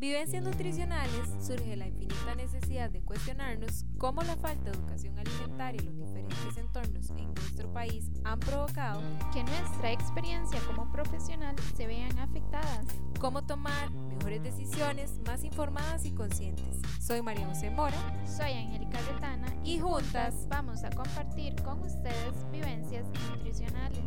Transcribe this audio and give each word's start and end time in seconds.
Vivencias 0.00 0.42
nutricionales 0.42 1.28
surge 1.42 1.76
la 1.76 1.86
infinita 1.86 2.34
necesidad 2.34 2.88
de 2.88 3.02
cuestionarnos 3.02 3.84
cómo 3.98 4.22
la 4.22 4.34
falta 4.34 4.70
de 4.70 4.78
educación 4.78 5.18
alimentaria 5.18 5.78
y 5.82 5.84
los 5.84 5.94
diferentes 5.94 6.56
entornos 6.56 7.10
en 7.10 7.34
nuestro 7.34 7.70
país 7.70 8.10
han 8.24 8.40
provocado 8.40 9.02
que 9.30 9.44
nuestra 9.44 9.92
experiencia 9.92 10.58
como 10.60 10.90
profesional 10.90 11.54
se 11.76 11.86
vean 11.86 12.18
afectadas. 12.18 12.86
Cómo 13.20 13.44
tomar 13.44 13.90
mejores 13.90 14.42
decisiones 14.42 15.20
más 15.26 15.44
informadas 15.44 16.06
y 16.06 16.12
conscientes. 16.12 16.78
Soy 16.98 17.20
María 17.20 17.46
José 17.48 17.68
Mora. 17.68 18.26
Soy 18.26 18.52
Angélica 18.52 18.98
Retana. 19.02 19.54
Y 19.64 19.80
juntas 19.80 20.46
vamos 20.48 20.82
a 20.82 20.88
compartir 20.88 21.54
con 21.62 21.78
ustedes 21.80 22.50
vivencias 22.50 23.04
nutricionales. 23.30 24.00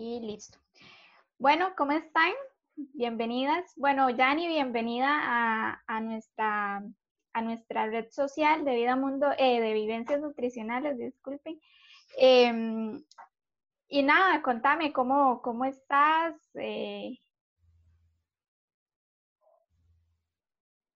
Y 0.00 0.18
listo. 0.20 0.58
Bueno, 1.38 1.74
¿cómo 1.76 1.92
están? 1.92 2.32
Bienvenidas. 2.74 3.70
Bueno, 3.76 4.08
Yani, 4.08 4.48
bienvenida 4.48 5.78
a, 5.86 6.00
nuestra, 6.00 6.82
a 7.34 7.42
nuestra 7.42 7.86
red 7.86 8.08
social 8.10 8.64
de 8.64 8.76
Vida 8.76 8.96
Mundo, 8.96 9.26
eh, 9.36 9.60
de 9.60 9.74
Vivencias 9.74 10.20
Nutricionales, 10.20 10.96
disculpen. 10.96 11.60
Em, 12.16 13.04
y 13.88 14.02
nada, 14.02 14.40
contame 14.40 14.90
cómo, 14.92 15.42
cómo 15.42 15.66
estás. 15.66 16.34
Eh. 16.54 17.18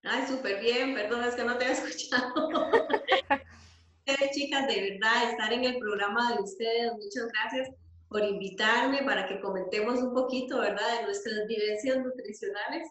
Ay, 0.03 0.27
súper 0.27 0.61
bien, 0.61 0.95
perdón, 0.95 1.25
es 1.25 1.35
que 1.35 1.45
no 1.45 1.59
te 1.59 1.67
he 1.67 1.73
escuchado. 1.73 2.51
chicas, 4.33 4.67
de 4.67 4.91
verdad, 4.91 5.31
estar 5.31 5.53
en 5.53 5.65
el 5.65 5.79
programa 5.79 6.35
de 6.35 6.43
ustedes, 6.43 6.93
muchas 6.93 7.29
gracias 7.33 7.84
por 8.15 8.23
invitarme 8.23 9.03
para 9.03 9.27
que 9.27 9.41
comentemos 9.41 10.01
un 10.01 10.15
poquito, 10.15 10.61
¿verdad?, 10.61 11.01
de 11.01 11.03
nuestras 11.03 11.49
vivencias 11.49 11.99
nutricionales. 11.99 12.89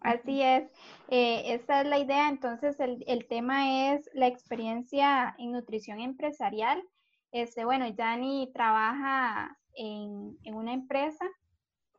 Así 0.00 0.40
es, 0.40 0.72
eh, 1.08 1.52
esa 1.52 1.82
es 1.82 1.86
la 1.86 1.98
idea. 1.98 2.30
Entonces, 2.30 2.80
el, 2.80 3.04
el, 3.06 3.28
tema 3.28 3.92
es 3.92 4.08
la 4.14 4.26
experiencia 4.26 5.34
en 5.38 5.52
nutrición 5.52 6.00
empresarial. 6.00 6.82
Este, 7.30 7.66
bueno, 7.66 7.88
Yani 7.88 8.50
trabaja 8.54 9.54
en, 9.74 10.38
en, 10.44 10.54
una 10.54 10.72
empresa 10.72 11.26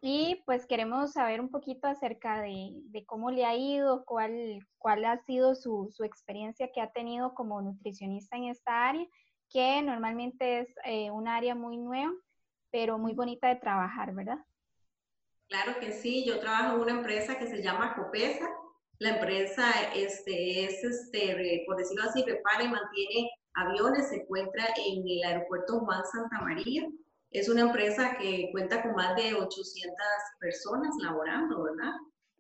y 0.02 0.42
pues 0.48 0.66
queremos 0.66 1.12
saber 1.12 1.42
un 1.42 1.52
poquito 1.52 1.88
acerca 1.88 2.42
de, 2.42 2.72
de 2.86 3.06
cómo 3.06 3.30
le 3.30 3.46
ha 3.46 3.56
ido, 3.56 4.06
cuál, 4.06 4.66
cuál 4.80 5.06
ha 5.06 5.20
sido 5.20 5.54
su, 5.54 5.94
su, 5.96 6.04
experiencia 6.04 6.72
que 6.74 6.82
ha 6.82 6.90
tenido 6.90 7.36
como 7.36 7.62
nutricionista 7.62 8.38
en 8.38 8.46
esta 8.46 8.90
área, 8.90 9.06
que 9.52 9.84
normalmente 9.84 10.62
es 10.62 10.70
eh, 10.86 11.12
un 11.12 11.28
área 11.28 11.54
muy 11.54 11.78
nueva 11.78 12.12
pero 12.72 12.98
muy 12.98 13.14
bonita 13.14 13.48
de 13.48 13.56
trabajar, 13.56 14.14
¿verdad? 14.14 14.40
Claro 15.48 15.80
que 15.80 15.92
sí, 15.92 16.26
yo 16.26 16.40
trabajo 16.40 16.76
en 16.76 16.82
una 16.82 16.92
empresa 16.92 17.38
que 17.40 17.48
se 17.48 17.62
llama 17.62 17.96
Copesa. 17.96 18.48
La 19.00 19.16
empresa 19.16 19.72
este, 19.96 20.66
es, 20.66 20.84
este, 20.84 21.64
por 21.66 21.78
decirlo 21.78 22.04
así, 22.04 22.22
prepara 22.24 22.64
y 22.64 22.70
mantiene 22.70 23.32
aviones, 23.54 24.10
se 24.10 24.18
encuentra 24.18 24.66
en 24.86 25.04
el 25.08 25.24
aeropuerto 25.24 25.80
Juan 25.80 26.04
Santa 26.06 26.42
María. 26.42 26.88
Es 27.32 27.50
una 27.50 27.62
empresa 27.62 28.18
que 28.18 28.50
cuenta 28.52 28.82
con 28.84 28.94
más 28.94 29.16
de 29.16 29.34
800 29.34 29.96
personas 30.40 30.96
laborando, 31.02 31.64
¿verdad? 31.64 31.94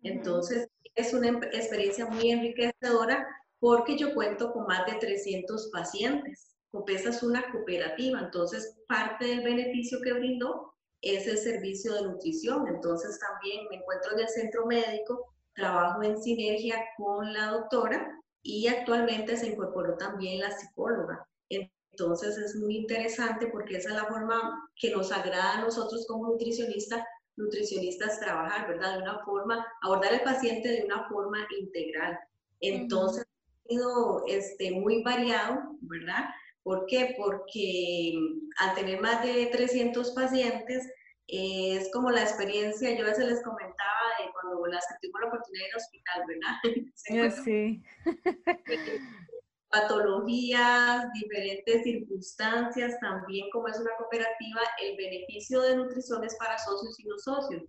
Entonces, 0.03 0.67
es 0.95 1.13
una 1.13 1.29
experiencia 1.51 2.05
muy 2.05 2.31
enriquecedora 2.31 3.27
porque 3.59 3.97
yo 3.97 4.13
cuento 4.13 4.51
con 4.51 4.65
más 4.65 4.85
de 4.85 4.93
300 4.93 5.69
pacientes. 5.71 6.55
Copesa 6.71 7.09
es 7.09 7.23
una 7.23 7.51
cooperativa, 7.51 8.19
entonces 8.19 8.77
parte 8.87 9.25
del 9.25 9.43
beneficio 9.43 9.99
que 10.03 10.13
brindó 10.13 10.73
es 11.01 11.27
el 11.27 11.37
servicio 11.37 11.93
de 11.95 12.03
nutrición. 12.03 12.67
Entonces 12.67 13.19
también 13.19 13.67
me 13.69 13.77
encuentro 13.77 14.13
en 14.13 14.19
el 14.19 14.29
centro 14.29 14.65
médico, 14.65 15.33
trabajo 15.53 16.03
en 16.03 16.21
sinergia 16.21 16.77
con 16.97 17.33
la 17.33 17.47
doctora 17.47 18.07
y 18.41 18.67
actualmente 18.67 19.35
se 19.35 19.47
incorporó 19.47 19.97
también 19.97 20.39
la 20.39 20.51
psicóloga. 20.51 21.27
Entonces 21.49 22.37
es 22.37 22.55
muy 22.55 22.77
interesante 22.77 23.47
porque 23.47 23.77
esa 23.77 23.89
es 23.89 23.95
la 23.95 24.05
forma 24.05 24.69
que 24.75 24.91
nos 24.91 25.11
agrada 25.11 25.57
a 25.57 25.61
nosotros 25.61 26.05
como 26.07 26.27
nutricionistas, 26.27 27.03
nutricionistas 27.35 28.19
trabajar, 28.19 28.67
¿verdad? 28.67 28.97
De 28.97 29.03
una 29.03 29.19
forma, 29.25 29.65
abordar 29.81 30.13
al 30.13 30.23
paciente 30.23 30.69
de 30.69 30.85
una 30.85 31.07
forma 31.09 31.45
integral. 31.59 32.17
Entonces, 32.61 33.25
ha 33.25 33.67
sido 33.67 34.23
este, 34.27 34.71
muy 34.71 35.03
variado, 35.03 35.77
¿verdad? 35.81 36.25
¿Por 36.63 36.85
qué? 36.87 37.15
Porque 37.17 38.13
mm, 38.15 38.49
al 38.57 38.75
tener 38.75 39.01
más 39.01 39.23
de 39.23 39.47
300 39.47 40.11
pacientes, 40.11 40.87
es 41.31 41.91
como 41.91 42.09
la 42.09 42.23
experiencia, 42.23 42.97
yo 42.97 43.05
a 43.05 43.09
veces 43.09 43.27
les 43.27 43.43
comentaba 43.43 43.99
de 44.19 44.31
cuando 44.33 44.65
las 44.65 44.83
tuvimos 44.99 45.21
la 45.21 45.27
oportunidad 45.27 45.63
de 45.63 45.67
ir 45.67 45.73
al 45.73 45.81
hospital, 45.81 46.23
¿verdad? 46.27 47.43
Sí. 47.45 47.83
Patologías, 49.69 51.05
diferentes 51.13 51.83
circunstancias, 51.83 52.99
también 53.01 53.47
como 53.51 53.67
es 53.67 53.79
una 53.79 53.91
cooperativa, 53.99 54.61
el 54.81 54.97
beneficio 54.97 55.61
de 55.61 55.75
nutrición 55.75 56.23
es 56.23 56.35
para 56.37 56.57
socios 56.57 56.99
y 56.99 57.03
no 57.03 57.19
socios. 57.19 57.63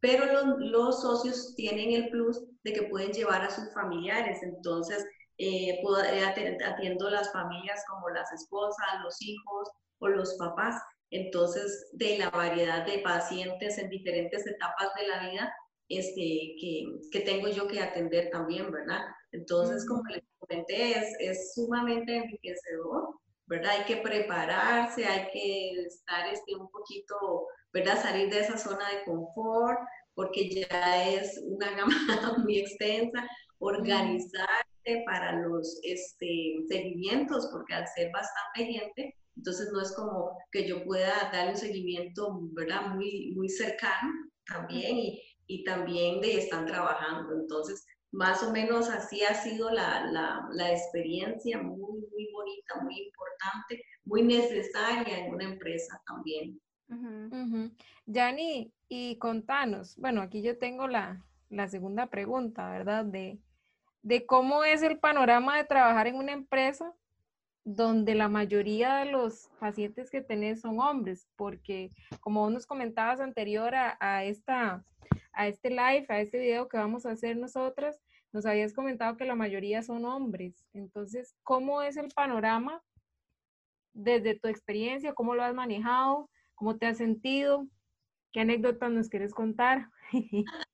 Pero 0.00 0.24
los, 0.32 0.58
los 0.60 1.02
socios 1.02 1.54
tienen 1.54 1.92
el 1.92 2.08
plus 2.08 2.42
de 2.64 2.72
que 2.72 2.84
pueden 2.84 3.12
llevar 3.12 3.42
a 3.42 3.50
sus 3.50 3.70
familiares, 3.74 4.42
entonces 4.42 5.06
eh, 5.44 6.62
atiendo 6.64 7.10
las 7.10 7.32
familias 7.32 7.84
como 7.88 8.10
las 8.10 8.32
esposas, 8.32 8.86
los 9.02 9.20
hijos 9.22 9.70
o 9.98 10.08
los 10.08 10.34
papás. 10.34 10.80
Entonces, 11.10 11.88
de 11.92 12.18
la 12.18 12.30
variedad 12.30 12.86
de 12.86 13.00
pacientes 13.00 13.76
en 13.78 13.90
diferentes 13.90 14.46
etapas 14.46 14.88
de 14.94 15.08
la 15.08 15.28
vida 15.28 15.54
este, 15.88 16.54
que, 16.60 16.84
que 17.10 17.20
tengo 17.20 17.48
yo 17.48 17.66
que 17.66 17.80
atender 17.80 18.30
también, 18.30 18.70
¿verdad? 18.70 19.00
Entonces, 19.32 19.86
como 19.86 20.02
les 20.10 20.22
comenté, 20.38 20.98
es, 20.98 21.16
es 21.18 21.54
sumamente 21.54 22.16
enriquecedor, 22.16 23.08
¿verdad? 23.46 23.72
Hay 23.78 23.84
que 23.84 23.96
prepararse, 23.96 25.04
hay 25.04 25.28
que 25.32 25.72
estar 25.86 26.32
este, 26.32 26.54
un 26.54 26.70
poquito, 26.70 27.48
¿verdad? 27.72 28.00
Salir 28.00 28.30
de 28.30 28.40
esa 28.40 28.56
zona 28.56 28.88
de 28.90 29.04
confort, 29.04 29.80
porque 30.14 30.48
ya 30.48 31.08
es 31.08 31.38
una 31.44 31.70
gama 31.72 31.94
muy 32.38 32.58
extensa, 32.58 33.28
organizar 33.58 34.48
para 35.06 35.40
los 35.40 35.80
este, 35.82 36.56
seguimientos, 36.68 37.48
porque 37.52 37.74
al 37.74 37.86
ser 37.88 38.10
bastante 38.12 38.72
gente, 38.72 39.14
entonces 39.36 39.70
no 39.72 39.80
es 39.80 39.92
como 39.92 40.36
que 40.50 40.68
yo 40.68 40.84
pueda 40.84 41.30
dar 41.32 41.48
un 41.48 41.56
seguimiento, 41.56 42.40
¿verdad? 42.52 42.88
Muy, 42.94 43.32
muy 43.34 43.48
cercano 43.48 44.12
también 44.46 44.98
y, 44.98 45.22
y 45.46 45.64
también 45.64 46.20
de 46.20 46.38
están 46.38 46.66
trabajando. 46.66 47.34
Entonces, 47.34 47.86
más 48.12 48.42
o 48.42 48.52
menos 48.52 48.90
así 48.90 49.22
ha 49.22 49.34
sido 49.34 49.70
la, 49.70 50.04
la, 50.12 50.46
la, 50.52 50.70
experiencia, 50.70 51.60
muy, 51.62 52.00
muy 52.12 52.28
bonita, 52.32 52.80
muy 52.82 52.98
importante, 53.00 53.84
muy 54.04 54.22
necesaria 54.22 55.24
en 55.26 55.34
una 55.34 55.44
empresa 55.44 56.00
también. 56.06 56.60
Yani, 58.04 58.70
y 58.88 59.16
contanos, 59.16 59.96
bueno, 59.96 60.20
aquí 60.20 60.42
yo 60.42 60.58
tengo 60.58 60.88
la, 60.88 61.24
la 61.48 61.68
segunda 61.68 62.08
pregunta, 62.08 62.70
¿verdad? 62.70 63.06
De, 63.06 63.38
de 64.02 64.26
cómo 64.26 64.64
es 64.64 64.82
el 64.82 64.98
panorama 64.98 65.56
de 65.56 65.64
trabajar 65.64 66.06
en 66.06 66.16
una 66.16 66.32
empresa 66.32 66.92
donde 67.64 68.14
la 68.14 68.28
mayoría 68.28 68.96
de 68.96 69.12
los 69.12 69.48
pacientes 69.60 70.10
que 70.10 70.20
tenés 70.20 70.60
son 70.60 70.80
hombres, 70.80 71.28
porque 71.36 71.92
como 72.20 72.50
nos 72.50 72.66
comentabas 72.66 73.20
anterior 73.20 73.72
a, 73.74 74.24
esta, 74.24 74.84
a 75.32 75.46
este 75.46 75.70
live, 75.70 76.06
a 76.08 76.20
este 76.20 76.38
video 76.38 76.68
que 76.68 76.76
vamos 76.76 77.06
a 77.06 77.12
hacer 77.12 77.36
nosotras, 77.36 78.00
nos 78.32 78.46
habías 78.46 78.72
comentado 78.72 79.16
que 79.16 79.26
la 79.26 79.36
mayoría 79.36 79.82
son 79.82 80.04
hombres. 80.04 80.66
Entonces, 80.72 81.36
¿cómo 81.44 81.82
es 81.82 81.96
el 81.96 82.08
panorama 82.08 82.82
desde 83.92 84.38
tu 84.38 84.48
experiencia? 84.48 85.14
¿Cómo 85.14 85.34
lo 85.34 85.44
has 85.44 85.54
manejado? 85.54 86.28
¿Cómo 86.54 86.76
te 86.78 86.86
has 86.86 86.96
sentido? 86.96 87.68
¿Qué 88.32 88.40
anécdotas 88.40 88.90
nos 88.90 89.08
quieres 89.08 89.34
contar? 89.34 89.88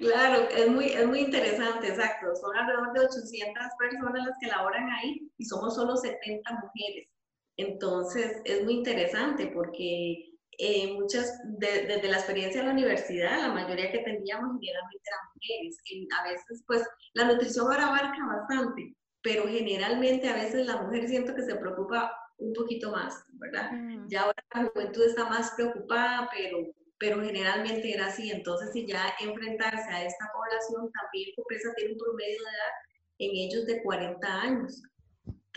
Claro, 0.00 0.48
es 0.50 0.68
muy, 0.68 0.86
es 0.86 1.06
muy 1.06 1.20
interesante, 1.20 1.88
exacto. 1.88 2.34
Son 2.36 2.56
alrededor 2.56 2.92
de 2.92 3.00
800 3.00 3.62
personas 3.78 4.26
las 4.26 4.36
que 4.40 4.46
laboran 4.46 4.90
ahí 4.90 5.30
y 5.36 5.44
somos 5.44 5.74
solo 5.74 5.96
70 5.96 6.50
mujeres. 6.52 7.08
Entonces, 7.56 8.40
es 8.44 8.64
muy 8.64 8.74
interesante 8.74 9.48
porque 9.48 10.28
eh, 10.58 10.92
muchas, 10.94 11.40
desde 11.44 12.08
la 12.08 12.18
experiencia 12.18 12.60
de 12.60 12.66
la 12.66 12.72
universidad, 12.72 13.40
la 13.40 13.52
mayoría 13.52 13.90
que 13.90 13.98
teníamos 13.98 14.58
generalmente 14.60 15.02
eran 15.06 15.28
mujeres. 15.34 15.78
a 16.18 16.28
veces, 16.28 16.64
pues, 16.66 16.84
la 17.14 17.24
nutrición 17.24 17.66
ahora 17.66 17.88
abarca 17.88 18.26
bastante, 18.26 18.94
pero 19.22 19.46
generalmente 19.46 20.28
a 20.28 20.34
veces 20.34 20.66
la 20.66 20.82
mujer 20.82 21.08
siento 21.08 21.34
que 21.34 21.42
se 21.42 21.56
preocupa 21.56 22.12
un 22.38 22.52
poquito 22.52 22.90
más, 22.90 23.24
¿verdad? 23.34 23.72
Mm. 23.72 24.08
Ya 24.08 24.22
ahora 24.22 24.44
la 24.54 24.64
juventud 24.64 25.02
está 25.02 25.28
más 25.28 25.52
preocupada, 25.56 26.28
pero 26.32 26.58
pero 26.98 27.22
generalmente 27.22 27.92
era 27.92 28.06
así. 28.06 28.30
Entonces, 28.30 28.72
si 28.72 28.86
ya 28.86 29.14
enfrentarse 29.20 29.90
a 29.90 30.04
esta 30.04 30.30
población, 30.32 30.90
también 30.92 31.34
Copesa 31.36 31.74
tiene 31.76 31.92
un 31.92 31.98
promedio 31.98 32.38
de 32.38 32.44
edad 32.44 32.72
en 33.18 33.36
ellos 33.36 33.66
de 33.66 33.82
40 33.82 34.40
años. 34.40 34.82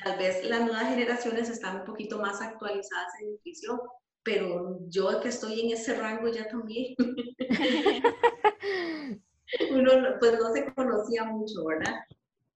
Tal 0.04 0.18
vez 0.18 0.44
las 0.46 0.62
nuevas 0.62 0.90
generaciones 0.90 1.50
están 1.50 1.82
un 1.82 1.86
poquito 1.86 2.20
más 2.20 2.42
actualizadas 2.42 3.14
en 3.22 3.32
nutrición, 3.32 3.80
pero 4.24 4.80
yo 4.88 5.20
que 5.22 5.30
estoy 5.30 5.62
en 5.62 5.72
ese 5.72 5.96
rango 5.96 6.28
ya 6.30 6.48
también. 6.48 6.96
Uno 9.72 9.92
pues 10.20 10.40
no 10.40 10.54
se 10.54 10.74
conocía 10.74 11.26
mucho, 11.26 11.66
¿verdad? 11.66 11.96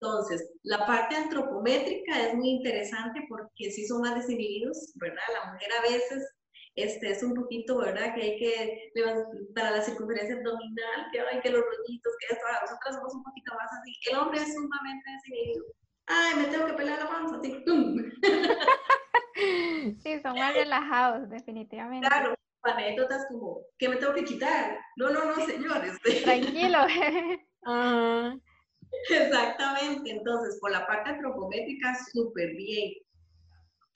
Entonces, 0.00 0.50
la 0.62 0.86
parte 0.86 1.16
antropométrica 1.16 2.26
es 2.26 2.34
muy 2.34 2.50
interesante 2.50 3.24
porque 3.28 3.70
sí 3.70 3.86
son 3.86 4.02
más 4.02 4.14
desinhibidos, 4.14 4.92
¿verdad? 4.96 5.22
La 5.32 5.52
mujer 5.52 5.68
a 5.78 5.82
veces 5.82 6.35
este, 6.76 7.10
es 7.10 7.22
un 7.22 7.34
poquito, 7.34 7.78
¿verdad? 7.78 8.14
Que 8.14 8.22
hay 8.22 8.36
que, 8.36 8.92
para 9.54 9.72
la 9.72 9.82
circunferencia 9.82 10.36
abdominal, 10.36 11.08
que 11.10 11.20
hay 11.20 11.40
que 11.40 11.50
los 11.50 11.62
rollitos, 11.62 12.12
que 12.20 12.34
esto, 12.34 12.46
nosotras 12.62 12.96
somos 12.96 13.14
un 13.14 13.24
poquito 13.24 13.54
más 13.54 13.68
así. 13.80 13.92
El 14.10 14.16
hombre 14.18 14.40
es 14.40 14.54
sumamente 14.54 15.10
desinhibido. 15.10 15.64
Ay, 16.06 16.34
me 16.36 16.44
tengo 16.44 16.66
que 16.66 16.74
pelar 16.74 17.00
la 17.00 17.08
panza, 17.08 17.36
así, 17.36 17.64
¡tum! 17.64 17.96
Sí, 20.02 20.18
son 20.22 20.34
más 20.34 20.54
relajados, 20.54 21.28
definitivamente. 21.28 22.08
Claro, 22.08 22.34
anécdotas 22.62 23.26
como, 23.28 23.60
¿qué 23.78 23.88
me 23.88 23.96
tengo 23.96 24.14
que 24.14 24.24
quitar? 24.24 24.78
No, 24.96 25.10
no, 25.10 25.26
no, 25.26 25.46
señores. 25.46 25.92
Tranquilo. 26.24 26.78
Exactamente, 29.10 30.10
entonces 30.10 30.58
por 30.60 30.70
la 30.70 30.86
parte 30.86 31.10
antropométrica, 31.10 31.94
súper 32.12 32.54
bien. 32.56 32.94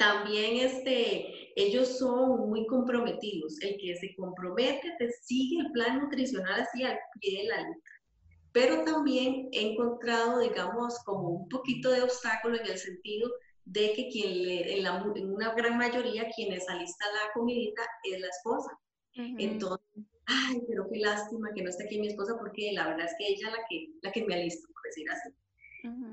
También 0.00 0.56
este, 0.66 1.52
ellos 1.60 1.98
son 1.98 2.48
muy 2.48 2.66
comprometidos. 2.66 3.60
El 3.60 3.76
que 3.76 3.94
se 3.96 4.14
compromete 4.16 4.94
te 4.98 5.10
sigue 5.22 5.60
el 5.60 5.72
plan 5.72 6.00
nutricional 6.00 6.62
así 6.62 6.82
al 6.82 6.98
pie 7.20 7.42
de 7.42 7.48
la 7.48 7.56
letra. 7.58 7.92
Pero 8.52 8.82
también 8.84 9.50
he 9.52 9.72
encontrado, 9.72 10.38
digamos, 10.38 10.98
como 11.04 11.28
un 11.28 11.48
poquito 11.50 11.90
de 11.90 12.00
obstáculo 12.00 12.56
en 12.56 12.66
el 12.66 12.78
sentido 12.78 13.30
de 13.66 13.92
que 13.92 14.08
quien 14.08 14.42
le, 14.42 14.78
en, 14.78 14.84
la, 14.84 15.04
en 15.14 15.34
una 15.34 15.54
gran 15.54 15.76
mayoría 15.76 16.30
quienes 16.34 16.66
alista 16.70 17.04
la 17.12 17.32
comidita 17.34 17.82
es 18.04 18.20
la 18.20 18.28
esposa. 18.28 18.70
Entonces, 19.12 20.06
ay, 20.24 20.62
pero 20.66 20.88
qué 20.90 20.98
lástima 20.98 21.50
que 21.54 21.62
no 21.62 21.68
esté 21.68 21.84
aquí 21.84 22.00
mi 22.00 22.08
esposa 22.08 22.38
porque 22.38 22.72
la 22.72 22.86
verdad 22.86 23.04
es 23.04 23.14
que 23.18 23.34
ella 23.34 23.48
es 23.48 23.52
la 23.52 23.60
que, 23.68 23.86
la 24.00 24.12
que 24.12 24.24
me 24.24 24.34
alista, 24.34 24.66
por 24.66 24.82
decir 24.82 25.10
así. 25.10 25.28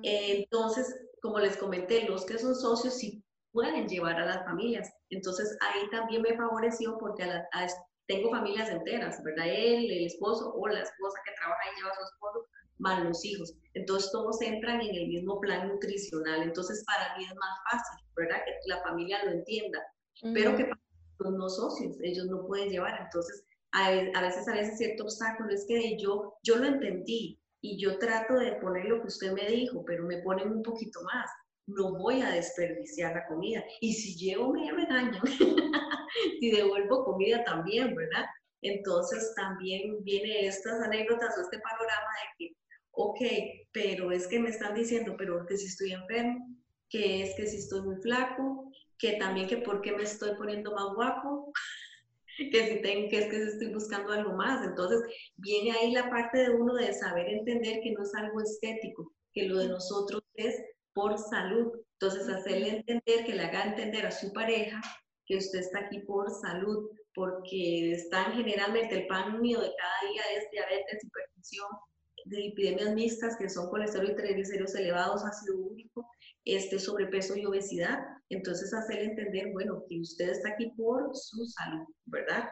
entonces, 0.04 0.94
como 1.22 1.40
les 1.40 1.56
comenté, 1.56 2.04
los 2.04 2.26
que 2.26 2.38
son 2.38 2.54
socios 2.54 2.98
sí 2.98 3.24
pueden 3.58 3.88
llevar 3.88 4.16
a 4.20 4.26
las 4.26 4.46
familias. 4.46 4.88
Entonces, 5.10 5.58
ahí 5.62 5.90
también 5.90 6.22
me 6.22 6.38
favoreció 6.38 6.96
porque 7.00 7.26
tengo 8.08 8.30
familias 8.30 8.70
enteras, 8.70 9.20
¿verdad? 9.24 9.48
Él, 9.48 9.90
el 9.90 10.06
esposo 10.06 10.54
o 10.54 10.68
la 10.68 10.84
esposa 10.84 11.18
que 11.26 11.34
trabaja 11.34 11.62
y 11.66 11.76
lleva 11.76 11.90
a 11.90 11.96
su 11.96 12.04
esposo, 12.04 12.46
más 12.78 13.04
los 13.04 13.26
hijos. 13.26 13.56
Entonces 13.74 14.12
todos 14.12 14.40
entran 14.44 14.80
en 14.82 14.94
el 14.94 15.08
mismo 15.08 15.40
plan 15.40 15.70
nutricional. 15.70 16.44
Entonces 16.44 16.84
para 16.86 17.18
mí 17.18 17.24
es 17.24 17.34
más 17.36 17.58
fácil, 17.72 18.06
¿verdad? 18.16 18.44
Que 18.46 18.52
la 18.68 18.80
familia 18.84 19.26
lo 19.26 19.32
entienda. 19.32 19.80
Pero 20.36 20.56
que 20.56 20.66
para 20.66 20.82
los 21.18 21.34
no 21.34 21.50
socios, 21.50 21.98
ellos 22.04 22.28
no 22.28 22.46
pueden 22.46 22.70
llevar. 22.70 23.02
Entonces 23.02 23.44
a, 23.72 23.90
veces 24.22 24.48
a 24.48 24.54
veces 24.54 24.78
cierto 24.78 25.06
obstáculo 25.06 25.52
es 25.52 25.66
que 25.68 25.98
yo, 25.98 26.36
yo 26.44 26.58
lo 26.58 26.68
entendí 26.68 27.42
y 27.62 27.82
yo 27.82 27.98
trato 27.98 28.36
de 28.36 28.54
poner 28.62 28.86
lo 28.86 29.02
que 29.02 29.08
usted 29.08 29.32
me 29.32 29.48
dijo, 29.48 29.84
pero 29.84 30.06
me 30.06 30.22
ponen 30.22 30.52
un 30.52 30.62
poquito 30.62 31.02
más. 31.02 31.28
No 31.68 31.98
voy 31.98 32.22
a 32.22 32.32
desperdiciar 32.32 33.14
la 33.14 33.28
comida. 33.28 33.64
Y 33.82 33.94
si 33.94 34.16
llevo, 34.16 34.54
me 34.54 34.72
regaño. 34.72 35.22
si 36.40 36.52
devuelvo 36.52 37.06
comida 37.06 37.44
también, 37.44 37.96
¿verdad? 37.96 38.26
Entonces 38.62 39.34
también 39.36 40.04
viene 40.04 40.48
estas 40.48 40.82
anécdotas 40.82 41.38
o 41.38 41.42
este 41.42 41.60
panorama 41.60 42.10
de 42.22 42.46
que 42.48 42.56
ok, 42.98 43.20
pero 43.72 44.12
es 44.12 44.28
que 44.28 44.40
me 44.40 44.50
están 44.50 44.74
diciendo, 44.74 45.16
pero 45.18 45.46
que 45.46 45.56
si 45.56 45.68
estoy 45.68 45.94
enfermo, 45.94 46.48
que 46.90 47.22
es 47.22 47.36
que 47.36 47.46
si 47.46 47.58
estoy 47.58 47.82
muy 47.82 47.98
flaco, 47.98 48.72
que 48.98 49.14
también 49.14 49.48
que 49.48 49.58
por 49.58 49.82
qué 49.82 49.92
me 49.92 50.04
estoy 50.04 50.36
poniendo 50.36 50.72
más 50.74 50.96
guapo, 50.96 51.54
que 52.38 52.68
si 52.68 52.82
tengo, 52.82 53.08
que 53.10 53.20
es 53.20 53.30
que 53.30 53.44
estoy 53.44 53.72
buscando 53.72 54.12
algo 54.12 54.34
más. 54.34 54.66
Entonces 54.66 55.02
viene 55.36 55.78
ahí 55.78 55.92
la 55.92 56.10
parte 56.10 56.40
de 56.40 56.50
uno 56.50 56.74
de 56.74 56.92
saber 56.94 57.28
entender 57.30 57.82
que 57.84 57.92
no 57.92 58.02
es 58.02 58.14
algo 58.16 58.42
estético, 58.42 59.14
que 59.32 59.44
lo 59.44 59.58
de 59.58 59.70
nosotros 59.70 60.24
es 60.34 60.56
por 60.98 61.16
salud. 61.20 61.72
Entonces 62.00 62.28
hacerle 62.28 62.78
entender, 62.78 63.24
que 63.24 63.36
le 63.36 63.44
haga 63.44 63.66
entender 63.66 64.08
a 64.08 64.12
su 64.12 64.34
pareja 64.34 64.82
que 65.28 65.38
usted 65.38 65.60
está 65.60 65.80
aquí 65.82 66.00
por 66.00 66.32
salud, 66.32 66.90
porque 67.14 67.92
están 67.92 68.34
generalmente 68.34 68.96
el 68.96 69.08
pan 69.08 69.40
mío 69.40 69.60
de 69.60 69.72
cada 69.78 70.12
día 70.12 70.22
es 70.38 70.50
diabetes, 70.52 71.04
hipertensión, 71.04 71.68
de 72.26 72.48
epidemias 72.48 72.94
mixtas, 72.96 73.38
que 73.38 73.50
son 73.50 73.70
colesterol 73.70 74.10
y 74.10 74.16
triglicéridos 74.16 74.76
elevados, 74.76 75.24
ácido 75.24 75.58
úrico, 75.58 76.10
este, 76.46 76.80
sobrepeso 76.80 77.36
y 77.36 77.46
obesidad. 77.46 78.00
Entonces, 78.30 78.74
hacerle 78.74 79.06
entender, 79.06 79.52
bueno, 79.52 79.84
que 79.88 80.00
usted 80.00 80.30
está 80.30 80.50
aquí 80.50 80.72
por 80.78 81.16
su 81.16 81.46
salud, 81.46 81.86
¿verdad? 82.06 82.50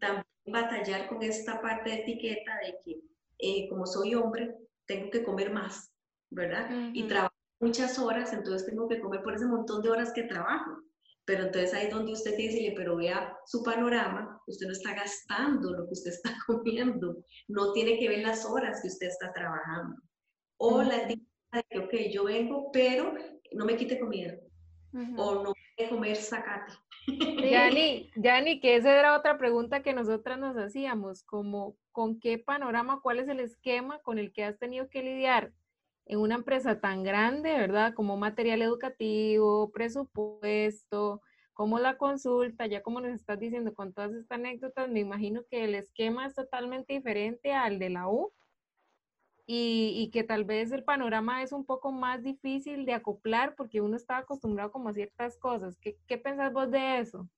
También 0.00 0.26
batallar 0.46 1.08
con 1.08 1.22
esta 1.22 1.60
parte 1.60 1.90
de 1.90 1.96
etiqueta 1.96 2.52
de 2.64 2.76
que, 2.84 3.00
eh, 3.38 3.68
como 3.68 3.86
soy 3.86 4.14
hombre, 4.14 4.54
tengo 4.86 5.10
que 5.10 5.22
comer 5.22 5.50
más, 5.50 5.90
¿verdad? 6.30 6.68
Y 6.92 7.06
trabajo 7.08 7.35
muchas 7.60 7.98
horas, 7.98 8.32
entonces 8.32 8.66
tengo 8.66 8.88
que 8.88 9.00
comer 9.00 9.22
por 9.22 9.34
ese 9.34 9.46
montón 9.46 9.82
de 9.82 9.90
horas 9.90 10.12
que 10.12 10.24
trabajo. 10.24 10.82
Pero 11.24 11.44
entonces 11.44 11.74
ahí 11.74 11.86
es 11.86 11.92
donde 11.92 12.12
usted 12.12 12.36
dice, 12.36 12.72
pero 12.76 12.96
vea 12.96 13.36
su 13.46 13.62
panorama, 13.64 14.40
usted 14.46 14.66
no 14.66 14.72
está 14.72 14.94
gastando 14.94 15.72
lo 15.72 15.86
que 15.86 15.92
usted 15.92 16.12
está 16.12 16.30
comiendo, 16.46 17.16
no 17.48 17.72
tiene 17.72 17.98
que 17.98 18.08
ver 18.08 18.20
las 18.20 18.44
horas 18.46 18.80
que 18.80 18.88
usted 18.88 19.08
está 19.08 19.32
trabajando. 19.32 20.00
O 20.58 20.82
la 20.82 21.02
etiqueta 21.02 21.26
de 21.52 21.64
que, 21.68 21.78
ok, 21.78 22.12
yo 22.12 22.24
vengo, 22.24 22.70
pero 22.72 23.12
no 23.52 23.64
me 23.64 23.76
quite 23.76 23.98
comida. 23.98 24.34
O 25.18 25.42
no 25.42 25.52
voy 25.76 25.88
comer 25.88 26.16
sacate. 26.16 26.72
Yani, 27.06 28.10
Yani, 28.16 28.60
que 28.60 28.76
esa 28.76 28.98
era 28.98 29.16
otra 29.16 29.36
pregunta 29.36 29.82
que 29.82 29.92
nosotras 29.92 30.38
nos 30.38 30.56
hacíamos, 30.56 31.22
como 31.22 31.76
con 31.92 32.18
qué 32.18 32.38
panorama, 32.38 33.00
cuál 33.02 33.18
es 33.18 33.28
el 33.28 33.40
esquema 33.40 33.98
con 34.00 34.18
el 34.18 34.32
que 34.32 34.44
has 34.44 34.58
tenido 34.58 34.88
que 34.88 35.02
lidiar 35.02 35.52
en 36.06 36.20
una 36.20 36.36
empresa 36.36 36.80
tan 36.80 37.02
grande, 37.02 37.52
¿verdad? 37.52 37.92
Como 37.94 38.16
material 38.16 38.62
educativo, 38.62 39.70
presupuesto, 39.72 41.20
como 41.52 41.78
la 41.78 41.96
consulta, 41.98 42.66
ya 42.66 42.82
como 42.82 43.00
nos 43.00 43.12
estás 43.12 43.40
diciendo 43.40 43.74
con 43.74 43.92
todas 43.92 44.12
estas 44.12 44.38
anécdotas, 44.38 44.88
me 44.88 45.00
imagino 45.00 45.42
que 45.50 45.64
el 45.64 45.74
esquema 45.74 46.26
es 46.26 46.34
totalmente 46.34 46.94
diferente 46.94 47.52
al 47.52 47.78
de 47.78 47.90
la 47.90 48.08
U 48.08 48.32
y, 49.48 50.10
que 50.12 50.24
tal 50.24 50.44
vez 50.44 50.72
el 50.72 50.84
panorama 50.84 51.42
es 51.42 51.52
un 51.52 51.64
poco 51.64 51.92
más 51.92 52.22
difícil 52.22 52.84
de 52.84 52.94
acoplar 52.94 53.54
porque 53.56 53.80
uno 53.80 53.96
está 53.96 54.18
acostumbrado 54.18 54.72
como 54.72 54.88
a 54.88 54.94
ciertas 54.94 55.38
cosas. 55.38 55.78
¿Qué, 55.78 55.96
qué 56.08 56.18
pensás 56.18 56.52
vos 56.52 56.70
de 56.70 56.98
eso? 56.98 57.28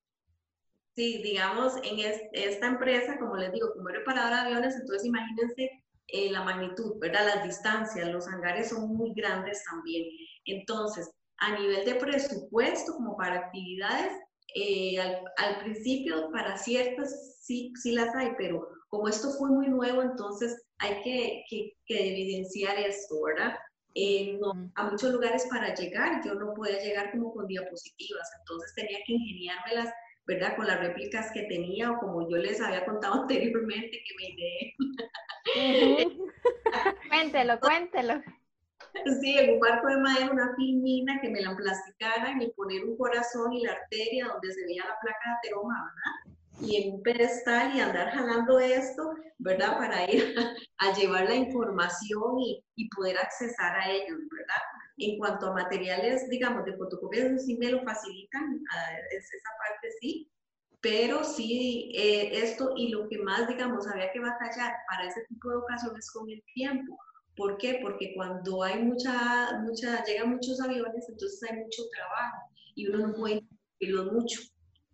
Sí, 0.94 1.22
digamos, 1.22 1.74
en 1.84 2.00
esta 2.32 2.66
empresa, 2.66 3.18
como 3.18 3.36
les 3.36 3.52
digo, 3.52 3.72
como 3.74 3.88
reparadora 3.88 4.42
de 4.42 4.48
aviones, 4.48 4.74
entonces 4.74 5.06
imagínense 5.06 5.84
eh, 6.08 6.30
la 6.30 6.42
magnitud, 6.42 6.98
¿verdad? 6.98 7.26
Las 7.26 7.44
distancias, 7.44 8.08
los 8.10 8.26
hangares 8.28 8.70
son 8.70 8.96
muy 8.96 9.12
grandes 9.14 9.62
también. 9.64 10.04
Entonces, 10.46 11.10
a 11.38 11.58
nivel 11.58 11.84
de 11.84 11.94
presupuesto, 11.96 12.94
como 12.94 13.16
para 13.16 13.40
actividades, 13.40 14.12
eh, 14.54 14.98
al, 14.98 15.58
principio 15.60 16.30
para 16.32 16.56
ciertas 16.56 17.38
sí, 17.42 17.72
sí 17.76 17.92
las 17.92 18.14
hay, 18.14 18.30
pero 18.38 18.66
como 18.88 19.08
esto 19.08 19.30
fue 19.32 19.50
muy 19.50 19.68
nuevo, 19.68 20.00
entonces 20.00 20.66
hay 20.78 21.02
que, 21.02 21.44
que, 21.50 21.74
evidenciar 21.88 22.78
esto, 22.78 23.22
¿verdad? 23.22 23.54
Eh, 23.94 24.38
a 24.76 24.90
muchos 24.90 25.12
lugares 25.12 25.46
para 25.50 25.74
llegar, 25.74 26.22
yo 26.24 26.34
no 26.34 26.54
podía 26.54 26.80
llegar 26.82 27.10
como 27.10 27.34
con 27.34 27.46
diapositivas, 27.46 28.28
entonces 28.40 28.72
tenía 28.74 28.98
que 29.06 29.12
ingeniármelas 29.12 29.92
¿verdad? 30.28 30.56
Con 30.56 30.66
las 30.66 30.78
réplicas 30.78 31.32
que 31.32 31.44
tenía 31.44 31.90
o 31.90 31.98
como 31.98 32.28
yo 32.28 32.36
les 32.36 32.60
había 32.60 32.84
contado 32.84 33.14
anteriormente 33.22 34.02
que 34.06 34.14
me 34.16 34.24
ideé. 34.34 34.76
cuéntelo, 37.08 37.58
cuéntelo. 37.58 38.22
Sí, 39.20 39.38
en 39.38 39.54
un 39.54 39.60
barco 39.60 39.88
de 39.88 39.96
madera, 39.96 40.30
una 40.30 40.54
filmina 40.54 41.20
que 41.20 41.30
me 41.30 41.40
la 41.40 41.56
plasticaran 41.56 42.42
y 42.42 42.50
poner 42.52 42.84
un 42.84 42.96
corazón 42.96 43.52
y 43.52 43.64
la 43.64 43.72
arteria 43.72 44.26
donde 44.26 44.52
se 44.52 44.64
veía 44.66 44.84
la 44.84 44.98
placa 45.00 45.18
de 45.24 45.36
ateroma, 45.38 45.74
¿verdad? 45.84 46.38
Y 46.60 46.76
en 46.82 46.94
un 46.94 47.02
pedestal 47.02 47.74
y 47.74 47.80
andar 47.80 48.10
jalando 48.10 48.58
esto, 48.58 49.14
¿verdad? 49.38 49.78
Para 49.78 50.10
ir 50.10 50.34
a, 50.78 50.92
llevar 50.92 51.24
la 51.24 51.36
información 51.36 52.38
y, 52.40 52.62
y, 52.76 52.88
poder 52.90 53.16
accesar 53.18 53.78
a 53.78 53.90
ellos, 53.90 54.18
¿verdad? 54.30 54.62
En 54.98 55.18
cuanto 55.18 55.46
a 55.46 55.54
materiales, 55.54 56.28
digamos, 56.28 56.64
de 56.64 56.76
fotocopias, 56.76 57.44
sí 57.44 57.56
me 57.56 57.70
lo 57.70 57.82
facilitan, 57.82 58.62
esa 59.10 59.50
parte 59.58 59.88
sí, 60.00 60.30
pero 60.80 61.24
sí 61.24 61.92
eh, 61.94 62.30
esto 62.32 62.72
y 62.76 62.88
lo 62.88 63.08
que 63.08 63.18
más, 63.18 63.48
digamos, 63.48 63.86
había 63.86 64.12
que 64.12 64.20
batallar 64.20 64.74
para 64.88 65.08
ese 65.08 65.24
tipo 65.28 65.50
de 65.50 65.56
ocasiones 65.56 66.10
con 66.10 66.28
el 66.30 66.42
tiempo. 66.54 66.98
¿Por 67.36 67.56
qué? 67.58 67.78
Porque 67.82 68.12
cuando 68.14 68.62
hay 68.62 68.82
mucha, 68.82 69.60
mucha, 69.60 70.04
llegan 70.04 70.30
muchos 70.30 70.60
aviones, 70.60 71.08
entonces 71.08 71.50
hay 71.50 71.58
mucho 71.58 71.82
trabajo 71.92 72.50
y 72.74 72.88
uno 72.88 73.08
no 73.08 73.14
puede 73.14 73.44
irlos 73.78 74.12
mucho. 74.12 74.40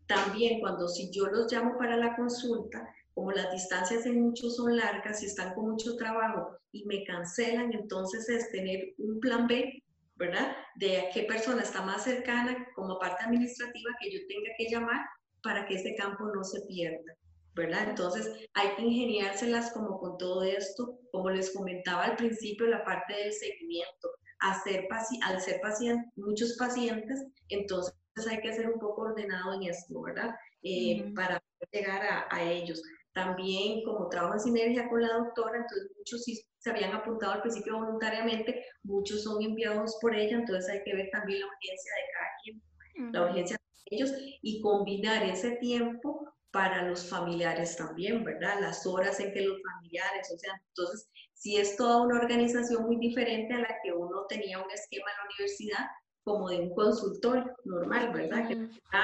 También 0.06 0.60
cuando 0.60 0.88
si 0.88 1.10
yo 1.10 1.26
los 1.26 1.50
llamo 1.50 1.78
para 1.78 1.96
la 1.96 2.16
consulta, 2.16 2.86
como 3.14 3.32
las 3.32 3.50
distancias 3.52 4.04
en 4.06 4.22
muchos 4.22 4.56
son 4.56 4.76
largas 4.76 5.22
y 5.22 5.26
están 5.26 5.54
con 5.54 5.70
mucho 5.70 5.96
trabajo 5.96 6.58
y 6.72 6.84
me 6.84 7.04
cancelan, 7.04 7.72
entonces 7.72 8.28
es 8.28 8.50
tener 8.50 8.94
un 8.98 9.20
plan 9.20 9.46
B 9.46 9.83
¿verdad? 10.16 10.56
De 10.76 11.10
qué 11.12 11.24
persona 11.24 11.62
está 11.62 11.82
más 11.82 12.04
cercana 12.04 12.66
como 12.74 12.98
parte 12.98 13.24
administrativa 13.24 13.90
que 14.00 14.10
yo 14.12 14.18
tenga 14.28 14.50
que 14.56 14.68
llamar 14.68 15.04
para 15.42 15.66
que 15.66 15.74
ese 15.74 15.94
campo 15.94 16.24
no 16.34 16.44
se 16.44 16.60
pierda. 16.66 17.14
¿verdad? 17.54 17.88
Entonces 17.88 18.48
hay 18.54 18.74
que 18.74 18.82
ingeniárselas 18.82 19.72
como 19.72 19.98
con 19.98 20.18
todo 20.18 20.42
esto, 20.42 20.98
como 21.12 21.30
les 21.30 21.54
comentaba 21.54 22.04
al 22.04 22.16
principio, 22.16 22.66
la 22.66 22.84
parte 22.84 23.14
del 23.14 23.32
seguimiento. 23.32 24.10
Hacer 24.40 24.88
al 25.22 25.40
ser 25.40 25.60
paciente, 25.60 26.10
muchos 26.16 26.56
pacientes, 26.58 27.24
entonces 27.48 27.94
hay 28.28 28.40
que 28.40 28.52
ser 28.52 28.68
un 28.68 28.78
poco 28.78 29.02
ordenado 29.02 29.54
en 29.54 29.70
esto, 29.70 30.02
¿verdad? 30.02 30.34
Eh, 30.62 31.12
para 31.14 31.42
llegar 31.72 32.02
a, 32.02 32.26
a, 32.30 32.42
ellos. 32.42 32.82
También 33.14 33.82
como 33.84 34.08
trabajo 34.08 34.34
en 34.34 34.40
sinergia 34.40 34.88
con 34.88 35.00
la 35.00 35.14
doctora, 35.14 35.58
entonces 35.58 35.92
muchos 35.96 36.24
se 36.64 36.70
habían 36.70 36.94
apuntado 36.94 37.34
al 37.34 37.42
principio 37.42 37.76
voluntariamente, 37.76 38.64
muchos 38.84 39.22
son 39.22 39.42
enviados 39.42 39.98
por 40.00 40.14
ella, 40.14 40.38
entonces 40.38 40.70
hay 40.70 40.82
que 40.82 40.94
ver 40.94 41.10
también 41.12 41.40
la 41.40 41.46
urgencia 41.46 41.92
de 41.94 42.02
cada 42.14 42.30
quien, 42.42 43.12
la 43.12 43.22
urgencia 43.22 43.56
de 43.58 43.96
ellos 43.96 44.12
y 44.40 44.62
combinar 44.62 45.22
ese 45.24 45.56
tiempo 45.56 46.26
para 46.50 46.88
los 46.88 47.06
familiares 47.10 47.76
también, 47.76 48.24
¿verdad? 48.24 48.60
Las 48.62 48.86
horas 48.86 49.20
en 49.20 49.34
que 49.34 49.42
los 49.42 49.60
familiares, 49.60 50.32
o 50.34 50.38
sea, 50.38 50.58
entonces, 50.68 51.10
si 51.34 51.58
es 51.58 51.76
toda 51.76 52.00
una 52.00 52.18
organización 52.18 52.86
muy 52.86 52.96
diferente 52.96 53.52
a 53.52 53.58
la 53.58 53.76
que 53.82 53.92
uno 53.92 54.24
tenía 54.26 54.58
un 54.58 54.70
esquema 54.70 55.10
en 55.10 55.16
la 55.18 55.34
universidad, 55.34 55.86
como 56.22 56.48
de 56.48 56.60
un 56.60 56.74
consultor 56.74 57.54
normal, 57.66 58.10
¿verdad? 58.10 58.48
Que 58.48 58.56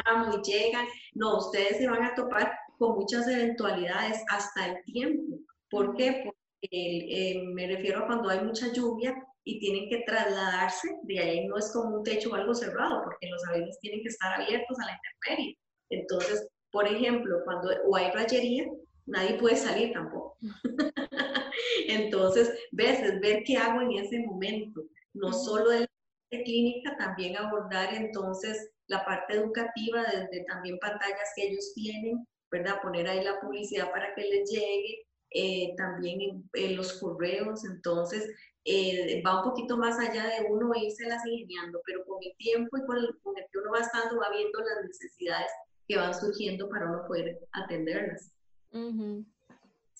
vamos 0.06 0.38
y 0.38 0.50
llegan, 0.50 0.86
no, 1.12 1.36
ustedes 1.36 1.76
se 1.76 1.88
van 1.88 2.04
a 2.04 2.14
topar 2.14 2.56
con 2.78 2.96
muchas 2.96 3.28
eventualidades 3.28 4.24
hasta 4.30 4.68
el 4.68 4.82
tiempo. 4.84 5.40
¿Por 5.68 5.94
qué? 5.94 6.32
Eh, 6.62 7.42
me 7.54 7.66
refiero 7.66 8.00
a 8.00 8.06
cuando 8.06 8.28
hay 8.28 8.40
mucha 8.44 8.72
lluvia 8.72 9.14
y 9.44 9.58
tienen 9.58 9.88
que 9.88 10.04
trasladarse, 10.06 10.88
de 11.04 11.18
ahí 11.18 11.46
no 11.46 11.56
es 11.56 11.72
como 11.72 11.96
un 11.96 12.04
techo 12.04 12.30
o 12.30 12.34
algo 12.34 12.54
cerrado, 12.54 13.02
porque 13.04 13.28
los 13.28 13.42
aviones 13.48 13.78
tienen 13.80 14.02
que 14.02 14.08
estar 14.08 14.40
abiertos 14.40 14.78
a 14.78 14.86
la 14.86 14.92
intemperie. 14.92 15.58
Entonces, 15.90 16.48
por 16.70 16.86
ejemplo, 16.86 17.38
cuando 17.44 17.70
o 17.86 17.96
hay 17.96 18.10
rayería, 18.12 18.66
nadie 19.06 19.38
puede 19.38 19.56
salir 19.56 19.92
tampoco. 19.92 20.36
Entonces, 21.88 22.52
ves, 22.72 23.00
es 23.00 23.20
ver 23.20 23.42
qué 23.44 23.56
hago 23.56 23.80
en 23.80 23.92
ese 23.92 24.20
momento, 24.20 24.82
no 25.14 25.32
solo 25.32 25.70
de 25.70 25.80
la 25.80 26.44
clínica, 26.44 26.96
también 26.96 27.36
abordar 27.36 27.92
entonces 27.94 28.70
la 28.86 29.04
parte 29.04 29.34
educativa 29.34 30.02
desde 30.04 30.44
también 30.44 30.78
pantallas 30.78 31.32
que 31.34 31.48
ellos 31.48 31.72
tienen, 31.74 32.24
¿verdad? 32.50 32.80
Poner 32.82 33.08
ahí 33.08 33.24
la 33.24 33.40
publicidad 33.40 33.90
para 33.90 34.14
que 34.14 34.22
les 34.22 34.50
llegue, 34.50 35.06
eh, 35.30 35.74
también 35.76 36.48
en, 36.52 36.76
los 36.76 36.94
correos, 36.94 37.64
entonces 37.64 38.34
eh, 38.64 39.22
va 39.24 39.38
un 39.38 39.50
poquito 39.50 39.76
más 39.76 39.98
allá 39.98 40.26
de 40.26 40.46
uno 40.48 40.72
irse 40.74 41.08
las 41.08 41.24
ingeniando, 41.24 41.80
pero 41.86 42.04
con 42.04 42.18
el 42.22 42.36
tiempo 42.36 42.76
y 42.78 42.84
con 42.84 42.96
el, 42.98 43.18
con 43.22 43.36
el 43.38 43.44
que 43.50 43.58
uno 43.58 43.70
va 43.72 43.80
estando, 43.80 44.20
va 44.20 44.30
viendo 44.30 44.58
las 44.60 44.84
necesidades 44.84 45.50
que 45.86 45.96
van 45.96 46.14
surgiendo 46.14 46.68
para 46.68 46.90
uno 46.90 47.06
poder 47.06 47.38
atenderlas. 47.52 48.32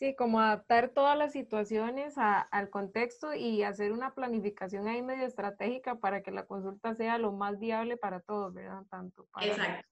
Sí, 0.01 0.15
como 0.17 0.41
adaptar 0.41 0.89
todas 0.89 1.19
las 1.19 1.33
situaciones 1.33 2.15
al 2.17 2.71
contexto 2.71 3.35
y 3.35 3.63
hacer 3.65 3.93
una 3.93 4.15
planificación 4.15 4.89
ahí 4.89 5.03
medio 5.03 5.27
estratégica 5.27 5.97
para 5.97 6.23
que 6.23 6.31
la 6.31 6.47
consulta 6.47 6.95
sea 6.95 7.19
lo 7.19 7.33
más 7.33 7.59
viable 7.59 7.99
para 7.99 8.21
todos, 8.21 8.55
¿verdad? 8.55 8.83
Tanto 8.89 9.27
para, 9.27 9.47
Exacto. 9.47 9.89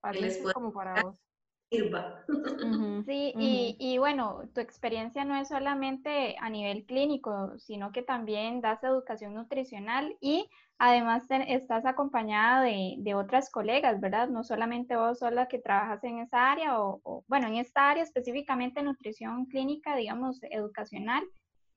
para 0.00 0.52
como 0.54 0.72
para 0.72 1.02
vos. 1.04 1.16
Sí, 3.06 3.34
y, 3.38 3.76
y, 3.78 3.98
bueno, 3.98 4.42
tu 4.54 4.60
experiencia 4.60 5.24
no 5.24 5.36
es 5.36 5.48
solamente 5.48 6.36
a 6.40 6.48
nivel 6.48 6.84
clínico, 6.86 7.58
sino 7.58 7.92
que 7.92 8.02
también 8.02 8.60
das 8.60 8.82
educación 8.82 9.34
nutricional 9.34 10.16
y 10.20 10.48
además 10.78 11.24
estás 11.28 11.84
acompañada 11.84 12.62
de, 12.62 12.94
de, 12.98 13.14
otras 13.14 13.50
colegas, 13.50 14.00
¿verdad? 14.00 14.28
No 14.28 14.42
solamente 14.42 14.96
vos 14.96 15.18
sola 15.18 15.48
que 15.48 15.58
trabajas 15.58 16.02
en 16.04 16.20
esa 16.20 16.50
área 16.50 16.80
o, 16.80 17.24
bueno, 17.28 17.46
en 17.48 17.56
esta 17.56 17.90
área 17.90 18.02
específicamente 18.02 18.82
nutrición 18.82 19.46
clínica, 19.46 19.96
digamos, 19.96 20.40
educacional, 20.44 21.24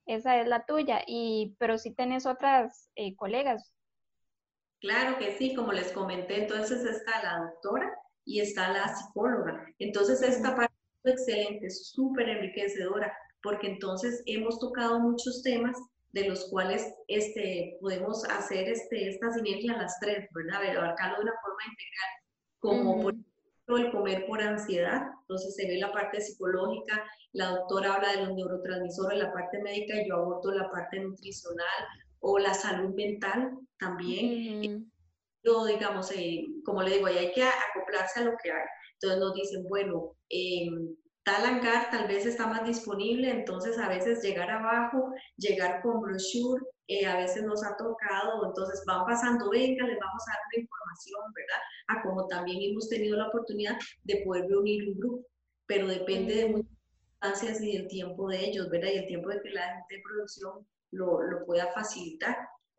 esa 0.05 0.39
es 0.39 0.47
la 0.47 0.65
tuya, 0.65 1.01
y, 1.05 1.55
pero 1.59 1.77
sí 1.77 1.93
tenés 1.93 2.25
otras 2.25 2.89
eh, 2.95 3.15
colegas. 3.15 3.73
Claro 4.79 5.17
que 5.17 5.31
sí, 5.37 5.53
como 5.53 5.73
les 5.73 5.91
comenté, 5.91 6.43
entonces 6.43 6.85
está 6.85 7.21
la 7.23 7.39
doctora 7.39 7.91
y 8.27 8.41
está 8.41 8.71
la 8.71 8.95
psicóloga. 8.95 9.65
Entonces 9.79 10.21
esta 10.21 10.55
parte 10.55 10.75
es 11.03 11.13
excelente, 11.13 11.69
súper 11.71 12.29
enriquecedora, 12.29 13.11
porque 13.41 13.67
entonces 13.67 14.21
hemos 14.25 14.59
tocado 14.59 14.99
muchos 14.99 15.41
temas 15.41 15.77
de 16.11 16.27
los 16.27 16.49
cuales 16.49 16.93
este, 17.07 17.77
podemos 17.79 18.23
hacer 18.25 18.67
este, 18.67 19.09
esta 19.09 19.31
sinergia 19.31 19.77
las 19.77 19.97
tres, 19.99 20.27
¿verdad? 20.33 20.59
Pero 20.61 20.81
abarcarlo 20.81 21.17
de 21.17 21.23
una 21.23 21.33
forma 21.41 21.59
integral, 21.71 22.09
como 22.59 23.01
por 23.01 23.13
ejemplo 23.13 23.77
el 23.77 23.91
comer 23.91 24.25
por 24.27 24.41
ansiedad, 24.41 25.03
entonces 25.21 25.55
se 25.55 25.67
ve 25.67 25.77
la 25.77 25.91
parte 25.91 26.19
psicológica, 26.19 27.03
la 27.33 27.49
doctora 27.49 27.95
habla 27.95 28.11
de 28.11 28.25
los 28.25 28.35
neurotransmisores, 28.35 29.19
la 29.19 29.31
parte 29.31 29.61
médica, 29.61 29.95
yo 30.07 30.15
abordo 30.15 30.51
la 30.51 30.69
parte 30.69 30.99
nutricional 30.99 31.85
o 32.19 32.39
la 32.39 32.53
salud 32.53 32.93
mental 32.95 33.57
también. 33.79 34.91
Yo, 35.43 35.65
digamos, 35.65 36.11
eh, 36.11 36.45
como 36.65 36.83
le 36.83 36.95
digo, 36.95 37.07
ahí 37.07 37.17
hay 37.17 37.31
que 37.31 37.43
acoplarse 37.43 38.19
a 38.19 38.23
lo 38.23 38.33
que 38.41 38.51
hay. 38.51 38.65
Entonces 38.93 39.19
nos 39.19 39.33
dicen, 39.33 39.63
bueno, 39.69 40.15
eh, 40.29 40.69
tal 41.23 41.45
hangar 41.45 41.89
tal 41.91 42.07
vez 42.07 42.25
está 42.25 42.47
más 42.47 42.65
disponible, 42.65 43.29
entonces 43.29 43.77
a 43.77 43.89
veces 43.89 44.23
llegar 44.23 44.49
abajo, 44.49 45.11
llegar 45.35 45.81
con 45.81 46.01
brochure, 46.01 46.63
eh, 46.87 47.05
a 47.05 47.17
veces 47.17 47.43
nos 47.43 47.65
ha 47.65 47.75
tocado, 47.75 48.45
entonces 48.45 48.81
van 48.87 49.05
pasando, 49.05 49.49
venga, 49.49 49.85
les 49.85 49.99
vamos 49.99 50.23
a 50.25 50.31
dar 50.31 50.39
una 50.53 50.63
información, 50.63 51.21
¿verdad? 51.35 51.57
A 51.89 52.01
como 52.01 52.27
también 52.27 52.71
hemos 52.71 52.87
tenido 52.87 53.17
la 53.17 53.27
oportunidad 53.27 53.77
de 54.03 54.23
poder 54.25 54.47
reunir 54.47 54.87
un 54.87 54.97
grupo, 54.97 55.27
pero 55.65 55.87
depende 55.87 56.33
de 56.35 56.47
muchas 56.47 56.71
circunstancias 57.19 57.61
y 57.61 57.77
del 57.77 57.87
tiempo 57.89 58.29
de 58.29 58.45
ellos, 58.45 58.69
¿verdad? 58.69 58.91
Y 58.93 58.97
el 58.99 59.07
tiempo 59.07 59.29
de 59.29 59.41
que 59.41 59.49
la 59.49 59.67
gente 59.67 59.95
de 59.95 60.01
producción 60.01 60.65
lo, 60.91 61.21
lo 61.23 61.45
pueda 61.45 61.73
facilitar, 61.73 62.37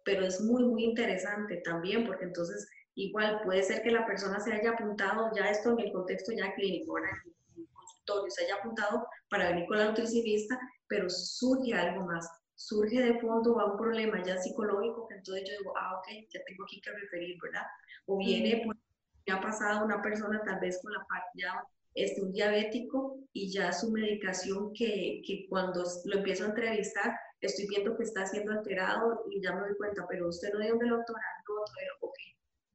pero 0.09 0.25
es 0.25 0.41
muy, 0.41 0.65
muy 0.65 0.85
interesante 0.85 1.59
también, 1.59 2.07
porque 2.07 2.25
entonces 2.25 2.67
igual 2.95 3.43
puede 3.45 3.63
ser 3.63 3.83
que 3.83 3.91
la 3.91 4.07
persona 4.07 4.41
se 4.41 4.55
haya 4.55 4.71
apuntado 4.71 5.31
ya 5.37 5.51
esto 5.51 5.73
en 5.73 5.81
el 5.81 5.93
contexto 5.93 6.33
ya 6.33 6.55
clínico, 6.55 6.95
¿verdad? 6.95 7.11
se 8.31 8.45
haya 8.47 8.55
apuntado 8.55 9.07
para 9.29 9.51
venir 9.51 9.67
con 9.67 9.77
la 9.77 9.89
nutricionista, 9.91 10.59
pero 10.87 11.11
surge 11.11 11.75
algo 11.75 12.07
más, 12.07 12.27
surge 12.55 13.03
de 13.03 13.21
fondo 13.21 13.61
a 13.61 13.73
un 13.73 13.77
problema 13.77 14.25
ya 14.25 14.39
psicológico, 14.39 15.07
que 15.09 15.17
entonces 15.17 15.45
yo 15.47 15.59
digo, 15.59 15.75
ah, 15.77 15.99
ok, 15.99 16.09
ya 16.31 16.41
tengo 16.47 16.65
aquí 16.65 16.81
que 16.81 16.91
referir, 16.91 17.37
¿verdad? 17.43 17.67
O 18.07 18.17
viene, 18.17 18.63
pues, 18.65 18.79
me 19.27 19.35
ha 19.35 19.43
pasado 19.43 19.85
una 19.85 20.01
persona 20.01 20.41
tal 20.43 20.59
vez 20.59 20.81
con 20.83 20.95
la 20.95 21.01
parte 21.01 21.29
ya, 21.35 21.63
este, 21.95 22.23
un 22.23 22.33
diabético 22.33 23.19
y 23.35 23.53
ya 23.53 23.75
su 23.75 23.91
medicación 23.91 24.73
que, 24.73 25.21
que 25.27 25.45
cuando 25.51 25.85
lo 26.07 26.17
empiezo 26.17 26.45
a 26.45 26.49
entrevistar, 26.49 27.13
estoy 27.41 27.67
viendo 27.69 27.97
que 27.97 28.05
está 28.05 28.27
siendo 28.27 28.53
alterado 28.53 29.25
y 29.31 29.41
ya 29.41 29.53
me 29.53 29.61
doy 29.61 29.77
cuenta, 29.77 30.07
pero 30.09 30.29
usted 30.29 30.53
no 30.53 30.61
dio 30.61 30.75
un 30.75 30.89
doctorado, 30.89 31.37
no, 31.49 32.09
ok. 32.09 32.17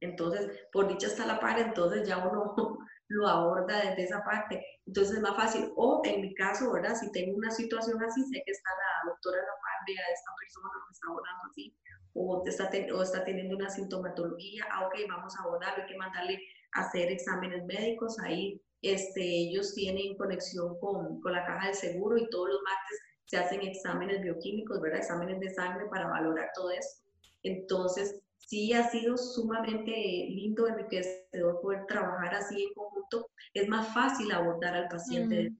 Entonces, 0.00 0.50
por 0.72 0.88
dicha 0.88 1.06
está 1.06 1.26
la 1.26 1.40
par, 1.40 1.58
entonces 1.58 2.06
ya 2.06 2.18
uno 2.18 2.54
lo 3.08 3.28
aborda 3.28 3.80
desde 3.80 4.04
esa 4.04 4.22
parte. 4.22 4.64
Entonces 4.86 5.16
es 5.16 5.22
más 5.22 5.36
fácil. 5.36 5.72
O 5.76 6.02
en 6.04 6.20
mi 6.20 6.34
caso, 6.34 6.72
¿verdad? 6.72 6.94
Si 6.94 7.10
tengo 7.12 7.36
una 7.36 7.50
situación 7.50 8.02
así, 8.02 8.22
sé 8.24 8.42
que 8.44 8.52
está 8.52 8.70
la 8.70 9.10
doctora 9.10 9.38
la 9.38 9.54
vea 9.86 10.06
de 10.06 10.12
esta 10.12 10.32
persona 10.38 10.68
que 10.86 10.92
está 10.92 11.06
abordando 11.08 11.44
así, 11.50 11.76
o 12.14 12.42
está, 12.46 12.70
o 12.94 13.02
está 13.02 13.24
teniendo 13.24 13.56
una 13.56 13.68
sintomatología, 13.68 14.64
ah, 14.72 14.86
ok, 14.86 14.94
vamos 15.08 15.36
a 15.36 15.42
abordarlo, 15.42 15.82
hay 15.82 15.88
que 15.88 15.96
mandarle 15.96 16.38
a 16.72 16.80
hacer 16.80 17.10
exámenes 17.10 17.64
médicos, 17.64 18.18
ahí 18.20 18.62
este, 18.82 19.22
ellos 19.22 19.74
tienen 19.74 20.16
conexión 20.16 20.78
con, 20.78 21.20
con 21.20 21.32
la 21.32 21.44
caja 21.44 21.66
del 21.66 21.74
seguro 21.74 22.18
y 22.18 22.28
todos 22.30 22.48
los 22.50 22.62
martes 22.62 23.00
se 23.26 23.36
hacen 23.36 23.60
exámenes 23.62 24.22
bioquímicos, 24.22 24.80
¿verdad? 24.80 25.00
Exámenes 25.00 25.40
de 25.40 25.50
sangre 25.50 25.86
para 25.90 26.08
valorar 26.08 26.50
todo 26.54 26.70
eso. 26.70 27.02
Entonces, 27.42 28.22
sí 28.38 28.72
ha 28.72 28.88
sido 28.90 29.16
sumamente 29.16 29.90
lindo, 29.90 30.68
enriquecedor 30.68 31.60
poder 31.60 31.86
trabajar 31.86 32.34
así 32.34 32.62
en 32.62 32.74
conjunto. 32.74 33.30
Es 33.54 33.68
más 33.68 33.92
fácil 33.94 34.30
abordar 34.32 34.74
al 34.74 34.88
paciente, 34.88 35.52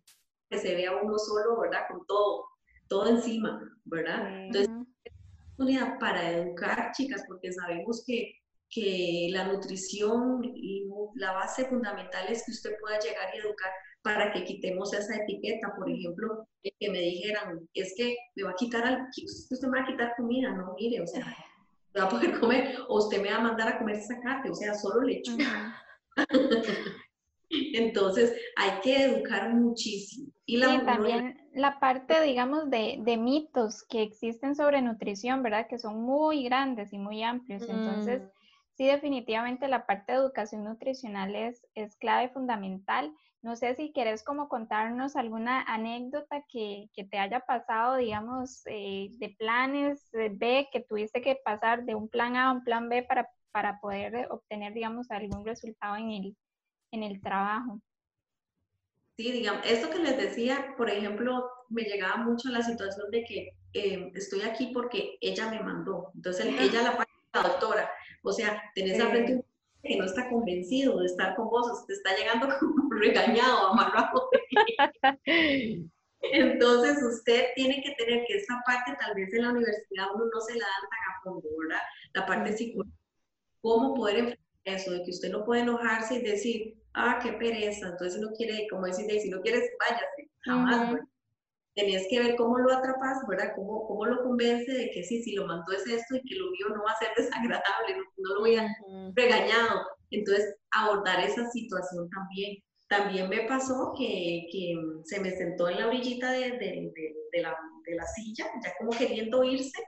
que 0.50 0.58
se 0.58 0.74
vea 0.74 0.96
uno 1.02 1.18
solo, 1.18 1.60
¿verdad? 1.60 1.82
Con 1.90 2.06
todo, 2.06 2.44
todo 2.88 3.08
encima, 3.08 3.60
¿verdad? 3.84 4.44
Entonces, 4.46 4.70
es 5.04 5.12
oportunidad 5.54 5.98
para 5.98 6.30
educar, 6.30 6.92
chicas, 6.92 7.24
porque 7.26 7.52
sabemos 7.52 8.04
que, 8.06 8.32
que 8.70 9.28
la 9.30 9.46
nutrición 9.46 10.42
y 10.44 10.86
la 11.14 11.32
base 11.32 11.66
fundamental 11.66 12.26
es 12.28 12.44
que 12.44 12.52
usted 12.52 12.76
pueda 12.80 12.98
llegar 12.98 13.34
y 13.34 13.38
educar 13.38 13.70
para 14.04 14.30
que 14.32 14.44
quitemos 14.44 14.92
esa 14.92 15.16
etiqueta, 15.16 15.74
por 15.74 15.90
ejemplo, 15.90 16.46
que 16.62 16.90
me 16.90 17.00
dijeran, 17.00 17.66
es 17.72 17.94
que 17.96 18.18
me 18.36 18.42
va 18.42 18.50
a 18.50 18.54
quitar, 18.54 19.08
usted 19.16 19.66
me 19.68 19.78
va 19.80 19.84
a 19.84 19.86
quitar 19.86 20.14
comida, 20.14 20.52
no, 20.52 20.74
mire, 20.78 21.00
o 21.00 21.06
sea, 21.06 21.24
va 21.98 22.04
a 22.04 22.08
poder 22.10 22.38
comer, 22.38 22.76
o 22.88 22.98
usted 22.98 23.22
me 23.22 23.30
va 23.30 23.36
a 23.36 23.40
mandar 23.40 23.68
a 23.68 23.78
comer 23.78 23.96
zacate, 23.96 24.50
o 24.50 24.54
sea, 24.54 24.74
solo 24.74 25.00
leche. 25.00 25.32
Entonces, 27.50 28.34
hay 28.56 28.80
que 28.82 29.04
educar 29.04 29.54
muchísimo. 29.54 30.30
Y 30.44 30.60
también 30.60 31.40
la 31.54 31.80
parte, 31.80 32.20
digamos, 32.20 32.68
de, 32.68 32.98
de, 33.00 33.16
mitos 33.16 33.84
que 33.84 34.02
existen 34.02 34.54
sobre 34.54 34.82
nutrición, 34.82 35.42
¿verdad? 35.42 35.66
Que 35.66 35.78
son 35.78 36.02
muy 36.02 36.44
grandes 36.44 36.92
y 36.92 36.98
muy 36.98 37.22
amplios. 37.22 37.62
Entonces, 37.62 38.22
mm. 38.22 38.26
sí, 38.76 38.86
definitivamente 38.86 39.68
la 39.68 39.86
parte 39.86 40.12
de 40.12 40.18
educación 40.18 40.64
nutricional 40.64 41.34
es, 41.34 41.64
es 41.74 41.96
clave, 41.96 42.28
fundamental. 42.28 43.14
No 43.44 43.56
sé 43.56 43.74
si 43.74 43.92
quieres 43.92 44.24
como 44.24 44.48
contarnos 44.48 45.16
alguna 45.16 45.60
anécdota 45.64 46.42
que, 46.50 46.88
que 46.94 47.04
te 47.04 47.18
haya 47.18 47.40
pasado, 47.40 47.96
digamos, 47.96 48.62
eh, 48.64 49.10
de 49.18 49.36
planes 49.38 50.08
B, 50.12 50.66
que 50.72 50.80
tuviste 50.80 51.20
que 51.20 51.36
pasar 51.44 51.84
de 51.84 51.94
un 51.94 52.08
plan 52.08 52.36
A 52.36 52.46
a 52.46 52.52
un 52.52 52.64
plan 52.64 52.88
B 52.88 53.02
para, 53.02 53.28
para 53.52 53.78
poder 53.80 54.28
obtener, 54.30 54.72
digamos, 54.72 55.10
algún 55.10 55.44
resultado 55.44 55.96
en 55.96 56.10
el, 56.10 56.36
en 56.90 57.02
el 57.02 57.20
trabajo. 57.20 57.82
Sí, 59.18 59.30
digamos, 59.30 59.66
esto 59.66 59.90
que 59.90 59.98
les 59.98 60.16
decía, 60.16 60.72
por 60.78 60.88
ejemplo, 60.88 61.46
me 61.68 61.82
llegaba 61.82 62.16
mucho 62.16 62.48
la 62.48 62.62
situación 62.62 63.10
de 63.10 63.24
que 63.24 63.50
eh, 63.74 64.10
estoy 64.14 64.40
aquí 64.40 64.70
porque 64.72 65.18
ella 65.20 65.50
me 65.50 65.60
mandó. 65.60 66.12
Entonces, 66.14 66.46
ella 66.46 66.80
la, 66.80 67.06
la 67.34 67.42
doctora. 67.42 67.90
O 68.22 68.32
sea, 68.32 68.62
tenés 68.74 68.98
a 69.00 69.10
frente 69.10 69.34
un 69.34 69.44
que 69.84 69.96
no 69.96 70.04
está 70.04 70.28
convencido 70.28 70.98
de 71.00 71.06
estar 71.06 71.36
con 71.36 71.48
vos, 71.48 71.86
te 71.86 71.92
está 71.92 72.16
llegando 72.16 72.48
como 72.60 72.90
regañado, 72.94 73.68
amarrado. 73.68 74.30
Entonces, 76.32 77.02
usted 77.02 77.48
tiene 77.54 77.82
que 77.82 77.94
tener 78.02 78.24
que 78.26 78.36
esta 78.36 78.62
parte, 78.66 78.96
tal 78.98 79.14
vez 79.14 79.32
en 79.34 79.42
la 79.42 79.50
universidad 79.50 80.06
uno 80.14 80.24
no 80.32 80.40
se 80.40 80.54
la 80.54 80.64
dan 80.64 80.88
tan 80.90 80.98
a 80.98 81.22
fondo, 81.22 81.48
¿verdad? 81.60 81.82
La 82.14 82.26
parte 82.26 82.56
psicológica, 82.56 82.96
cómo 83.60 83.94
poder 83.94 84.16
enfrentar 84.16 84.44
eso, 84.64 84.92
de 84.92 85.02
que 85.04 85.10
usted 85.10 85.30
no 85.30 85.44
puede 85.44 85.60
enojarse 85.62 86.14
y 86.14 86.22
decir, 86.22 86.74
ah, 86.94 87.20
qué 87.22 87.32
pereza, 87.32 87.88
entonces 87.88 88.18
no 88.20 88.30
quiere, 88.32 88.66
como 88.70 88.86
decir, 88.86 89.04
si 89.20 89.28
no 89.28 89.42
quieres, 89.42 89.70
váyase, 89.78 90.30
jamás, 90.40 90.98
Tenés 91.74 92.06
que 92.08 92.20
ver 92.20 92.36
cómo 92.36 92.58
lo 92.58 92.72
atrapas, 92.72 93.18
¿verdad? 93.28 93.52
Cómo, 93.56 93.86
cómo 93.86 94.06
lo 94.06 94.22
convence 94.22 94.70
de 94.70 94.90
que 94.90 95.02
sí, 95.02 95.22
si 95.22 95.34
lo 95.34 95.46
mandó 95.46 95.72
es 95.72 95.86
esto 95.86 96.16
y 96.16 96.22
que 96.22 96.36
lo 96.36 96.50
mío 96.50 96.68
no 96.68 96.84
va 96.84 96.92
a 96.92 96.98
ser 96.98 97.08
desagradable, 97.16 97.96
no, 98.16 98.34
lo 98.34 98.40
voy 98.40 98.56
a 98.56 98.68
regañado. 99.14 99.82
Entonces, 100.10 100.54
abordar 100.70 101.20
esa 101.24 101.48
situación 101.50 102.08
también. 102.10 102.58
También 102.88 103.28
me 103.28 103.40
pasó 103.48 103.94
que, 103.96 104.46
que 104.52 104.74
se 105.04 105.18
me 105.18 105.30
sentó 105.30 105.68
en 105.68 105.80
la 105.80 105.88
orillita 105.88 106.30
de, 106.30 106.52
de, 106.52 106.92
de, 107.32 107.42
la, 107.42 107.56
de 107.86 107.94
la 107.96 108.06
silla, 108.06 108.46
ya 108.62 108.72
como 108.78 108.90
queriendo 108.90 109.42
irse, 109.42 109.82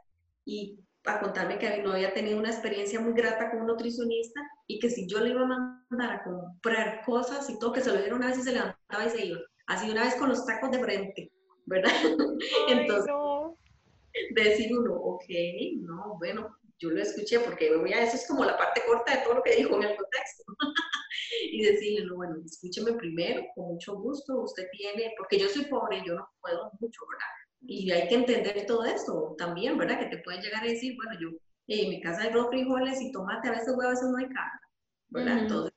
y 0.47 0.81
a 1.07 1.21
contarme 1.21 1.59
que 1.59 1.83
no 1.83 1.93
había 1.93 2.13
tenido 2.13 2.39
una 2.39 2.51
experiencia 2.51 3.01
muy 3.01 3.13
grata 3.13 3.51
con 3.51 3.61
un 3.61 3.67
nutricionista 3.67 4.41
y 4.67 4.79
que 4.79 4.91
si 4.91 5.07
yo 5.07 5.21
le 5.21 5.31
iba 5.31 5.43
a 5.43 5.47
mandar 5.47 6.17
a 6.17 6.25
comprar 6.25 7.03
cosas 7.05 7.49
y 7.49 7.59
todo, 7.59 7.73
que 7.73 7.81
se 7.81 7.93
lo 7.93 7.99
dieron 7.99 8.19
una 8.19 8.29
vez 8.29 8.39
y 8.39 8.43
se 8.43 8.53
levantaba 8.53 9.07
y 9.07 9.11
se 9.11 9.27
iba. 9.27 9.39
Así 9.67 9.91
una 9.91 10.05
vez 10.05 10.15
con 10.17 10.29
los 10.29 10.45
tacos 10.45 10.71
de 10.71 10.81
frente, 10.81 11.33
¿verdad? 11.67 11.93
Entonces, 12.69 13.13
decir 14.31 14.77
uno, 14.77 14.95
ok, 14.95 15.25
no, 15.81 16.17
bueno, 16.19 16.57
yo 16.79 16.91
lo 16.91 17.01
escuché 17.01 17.41
porque 17.41 17.71
ya 17.89 18.03
eso 18.03 18.17
es 18.17 18.27
como 18.27 18.45
la 18.45 18.57
parte 18.57 18.83
corta 18.87 19.17
de 19.17 19.25
todo 19.25 19.35
lo 19.35 19.43
que 19.43 19.57
dijo 19.57 19.77
en 19.77 19.85
el 19.85 19.97
contexto. 19.97 20.45
y 21.53 21.63
decirle, 21.63 22.07
no, 22.07 22.17
bueno, 22.17 22.37
escúcheme 22.45 22.93
primero, 22.93 23.43
con 23.55 23.67
mucho 23.69 23.97
gusto, 23.97 24.43
usted 24.43 24.69
tiene, 24.73 25.15
porque 25.17 25.39
yo 25.39 25.49
soy 25.49 25.65
pobre, 25.67 25.99
y 25.99 26.07
yo 26.07 26.15
no 26.15 26.29
puedo 26.41 26.71
mucho, 26.81 27.01
¿verdad? 27.11 27.27
Y 27.63 27.91
hay 27.91 28.09
que 28.09 28.15
entender 28.15 28.67
todo 28.67 28.85
esto 28.85 29.35
también, 29.39 29.77
¿verdad? 29.79 29.99
Que 29.99 30.17
te 30.17 30.23
pueden 30.23 30.43
llegar 30.43 30.63
a 30.63 30.69
decir, 30.69 30.95
bueno, 30.97 31.19
yo 31.21 31.29
en 31.69 31.91
mi 31.91 32.01
casa 32.01 32.23
hay 32.23 32.29
arroz, 32.29 32.49
frijoles 32.49 33.01
y 33.01 33.11
tomate, 33.11 33.49
a 33.49 33.53
veces 33.53 33.69
huevo, 33.69 33.83
a 33.83 33.91
veces 33.91 34.09
no 34.09 34.19
hay 34.19 34.27
carne, 34.27 34.61
¿verdad? 35.09 35.39
Entonces, 35.39 35.73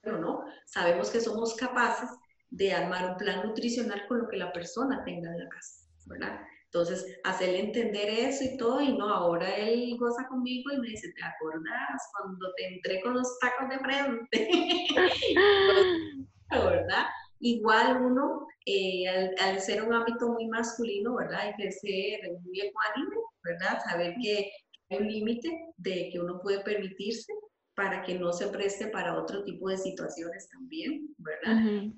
pero 0.00 0.18
no, 0.18 0.44
sabemos 0.66 1.10
que 1.10 1.20
somos 1.20 1.54
capaces 1.54 2.08
de 2.54 2.72
armar 2.72 3.10
un 3.10 3.16
plan 3.16 3.46
nutricional 3.46 4.06
con 4.06 4.18
lo 4.18 4.28
que 4.28 4.36
la 4.36 4.52
persona 4.52 5.02
tenga 5.04 5.30
en 5.30 5.38
la 5.40 5.48
casa, 5.48 5.86
¿verdad? 6.06 6.40
Entonces, 6.66 7.18
hacerle 7.24 7.60
entender 7.60 8.08
eso 8.08 8.44
y 8.44 8.56
todo, 8.56 8.80
y 8.80 8.96
no, 8.96 9.08
ahora 9.08 9.56
él 9.56 9.96
goza 9.98 10.26
conmigo 10.28 10.72
y 10.72 10.80
me 10.80 10.88
dice, 10.88 11.12
¿te 11.12 11.24
acordás 11.24 12.02
cuando 12.12 12.52
te 12.56 12.74
entré 12.74 13.00
con 13.00 13.14
los 13.14 13.38
tacos 13.40 13.68
de 13.68 13.78
frente? 13.78 14.48
¿Verdad? 16.50 17.06
Igual 17.40 18.02
uno, 18.02 18.46
eh, 18.66 19.04
al, 19.40 19.60
ser 19.60 19.82
un 19.82 19.92
ámbito 19.92 20.28
muy 20.28 20.46
masculino, 20.46 21.16
¿verdad? 21.16 21.40
Hay 21.40 21.54
que 21.56 21.72
ser 21.72 22.20
muy 22.42 22.60
ecuánime, 22.60 23.16
¿verdad? 23.42 23.80
Saber 23.88 24.14
que 24.22 24.50
hay 24.90 24.98
un 24.98 25.08
límite 25.08 25.50
de 25.76 26.10
que 26.12 26.20
uno 26.20 26.40
puede 26.40 26.60
permitirse 26.60 27.32
para 27.74 28.02
que 28.02 28.16
no 28.18 28.32
se 28.32 28.46
preste 28.48 28.88
para 28.88 29.18
otro 29.18 29.42
tipo 29.42 29.68
de 29.68 29.76
situaciones 29.76 30.48
también, 30.50 31.14
¿verdad? 31.18 31.92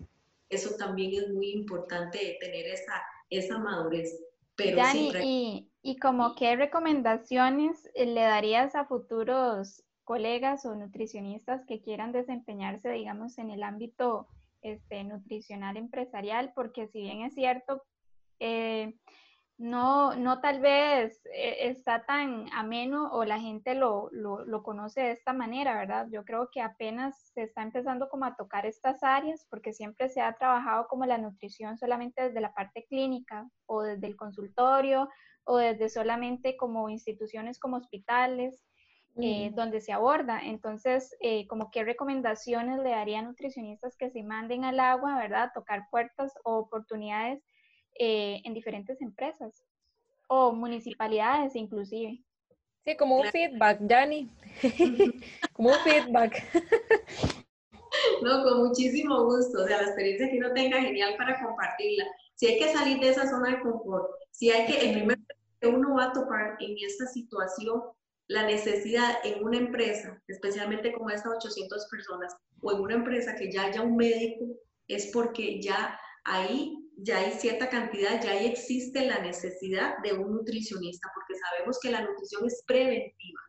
Eso 0.49 0.77
también 0.77 1.15
es 1.15 1.29
muy 1.31 1.51
importante 1.51 2.37
tener 2.41 2.67
esa, 2.67 3.03
esa 3.31 3.59
madurez. 3.59 4.21
Pero 4.57 4.79
y, 5.23 5.69
y 5.83 5.97
como 5.99 6.35
qué 6.35 6.57
recomendaciones 6.57 7.91
le 7.95 8.21
darías 8.23 8.75
a 8.75 8.87
futuros 8.87 9.85
colegas 10.05 10.65
o 10.65 10.75
nutricionistas 10.75 11.67
que 11.67 11.83
quieran 11.83 12.13
desempeñarse, 12.13 12.91
digamos, 12.91 13.39
en 13.39 13.51
el 13.51 13.63
ámbito 13.63 14.29
este, 14.63 15.05
nutricional 15.05 15.77
empresarial, 15.77 16.53
porque 16.55 16.89
si 16.89 17.01
bien 17.01 17.23
es 17.23 17.35
cierto, 17.35 17.83
eh, 18.41 18.95
no, 19.59 20.15
no 20.17 20.41
tal 20.41 20.61
vez 20.61 21.25
eh, 21.33 21.69
está 21.69 22.05
tan 22.05 22.47
ameno 22.53 23.11
o 23.13 23.25
la 23.25 23.41
gente 23.41 23.75
lo, 23.75 24.11
lo, 24.13 24.63
conoce 24.63 25.01
de 25.01 25.11
esta 25.13 25.33
manera, 25.33 25.75
¿verdad? 25.77 26.09
Yo 26.11 26.25
creo 26.25 26.51
que 26.51 26.61
apenas 26.61 27.31
se 27.33 27.45
está 27.45 27.63
empezando 27.63 28.09
como 28.11 28.27
a 28.27 28.37
tocar 28.37 28.67
estas 28.67 29.03
áreas 29.03 29.47
porque 29.49 29.73
siempre 29.73 30.09
se 30.11 30.21
ha 30.21 30.35
trabajado 30.35 30.87
como 30.89 31.07
la 31.07 31.17
nutrición 31.17 31.79
solamente 31.79 32.23
desde 32.23 32.41
la 32.41 32.53
parte 32.53 32.85
clínica 32.87 33.49
o 33.65 33.83
desde 33.83 34.07
el 34.07 34.17
consultorio 34.17 35.09
o 35.45 35.57
desde 35.57 35.89
solamente 35.89 36.57
como 36.57 36.91
instituciones 36.91 37.59
como 37.59 37.79
hospitales 37.79 38.63
eh, 39.19 39.51
donde 39.55 39.81
se 39.81 39.93
aborda. 39.95 40.41
Entonces, 40.43 41.17
eh, 41.21 41.47
como 41.47 41.71
qué 41.71 41.83
recomendaciones 41.85 42.79
le 42.81 42.91
daría 42.91 43.21
a 43.21 43.23
nutricionistas 43.23 43.97
que 43.97 44.11
se 44.11 44.23
manden 44.23 44.67
al 44.67 44.79
agua, 44.79 45.17
¿verdad? 45.17 45.53
Tocar 45.55 45.89
puertas 45.91 46.35
o 46.45 46.59
oportunidades 46.59 47.43
eh, 47.99 48.41
en 48.45 48.55
diferentes 48.55 49.01
empresas 49.01 49.63
o 50.29 50.53
municipalidades 50.53 51.55
inclusive. 51.57 52.23
Sí, 52.85 52.97
como 52.97 53.17
un 53.17 53.27
feedback, 53.31 53.81
Jani. 53.89 54.31
como 55.53 55.71
un 55.71 55.79
feedback. 55.81 56.43
no, 58.23 58.45
con 58.45 58.69
muchísimo 58.69 59.25
gusto. 59.25 59.63
O 59.63 59.67
sea, 59.67 59.79
la 59.79 59.89
experiencia 59.89 60.31
que 60.31 60.39
uno 60.39 60.53
tenga, 60.53 60.81
genial 60.81 61.17
para 61.17 61.43
compartirla. 61.45 62.05
Si 62.35 62.47
hay 62.47 62.59
que 62.59 62.73
salir 62.73 63.01
de 63.01 63.09
esa 63.09 63.29
zona 63.29 63.57
de 63.57 63.61
confort, 63.63 64.09
si 64.31 64.51
hay 64.51 64.67
que, 64.67 64.89
el 64.89 64.95
primer 64.95 65.19
que 65.61 65.67
uno 65.67 65.95
va 65.95 66.05
a 66.05 66.13
topar 66.13 66.57
en 66.61 66.77
esta 66.79 67.07
situación 67.07 67.83
la 68.29 68.45
necesidad 68.45 69.17
en 69.25 69.45
una 69.45 69.59
empresa, 69.59 70.23
especialmente 70.29 70.93
como 70.93 71.11
estas 71.11 71.33
800 71.37 71.89
personas, 71.91 72.37
o 72.61 72.73
en 72.73 72.81
una 72.81 72.95
empresa 72.95 73.35
que 73.37 73.51
ya 73.51 73.65
haya 73.65 73.83
un 73.83 73.97
médico, 73.97 74.45
es 74.89 75.11
porque 75.13 75.61
ya 75.61 75.99
ahí 76.25 76.86
ya 76.97 77.19
hay 77.19 77.33
cierta 77.33 77.69
cantidad, 77.69 78.23
ya 78.23 78.33
ahí 78.33 78.47
existe 78.47 79.07
la 79.07 79.21
necesidad 79.21 79.99
de 80.03 80.15
un 80.15 80.33
nutricionista, 80.33 81.09
porque 81.15 81.35
sabemos 81.39 81.79
que 81.81 81.91
la 81.91 82.03
nutrición 82.03 82.47
es 82.47 82.63
preventiva. 82.67 83.41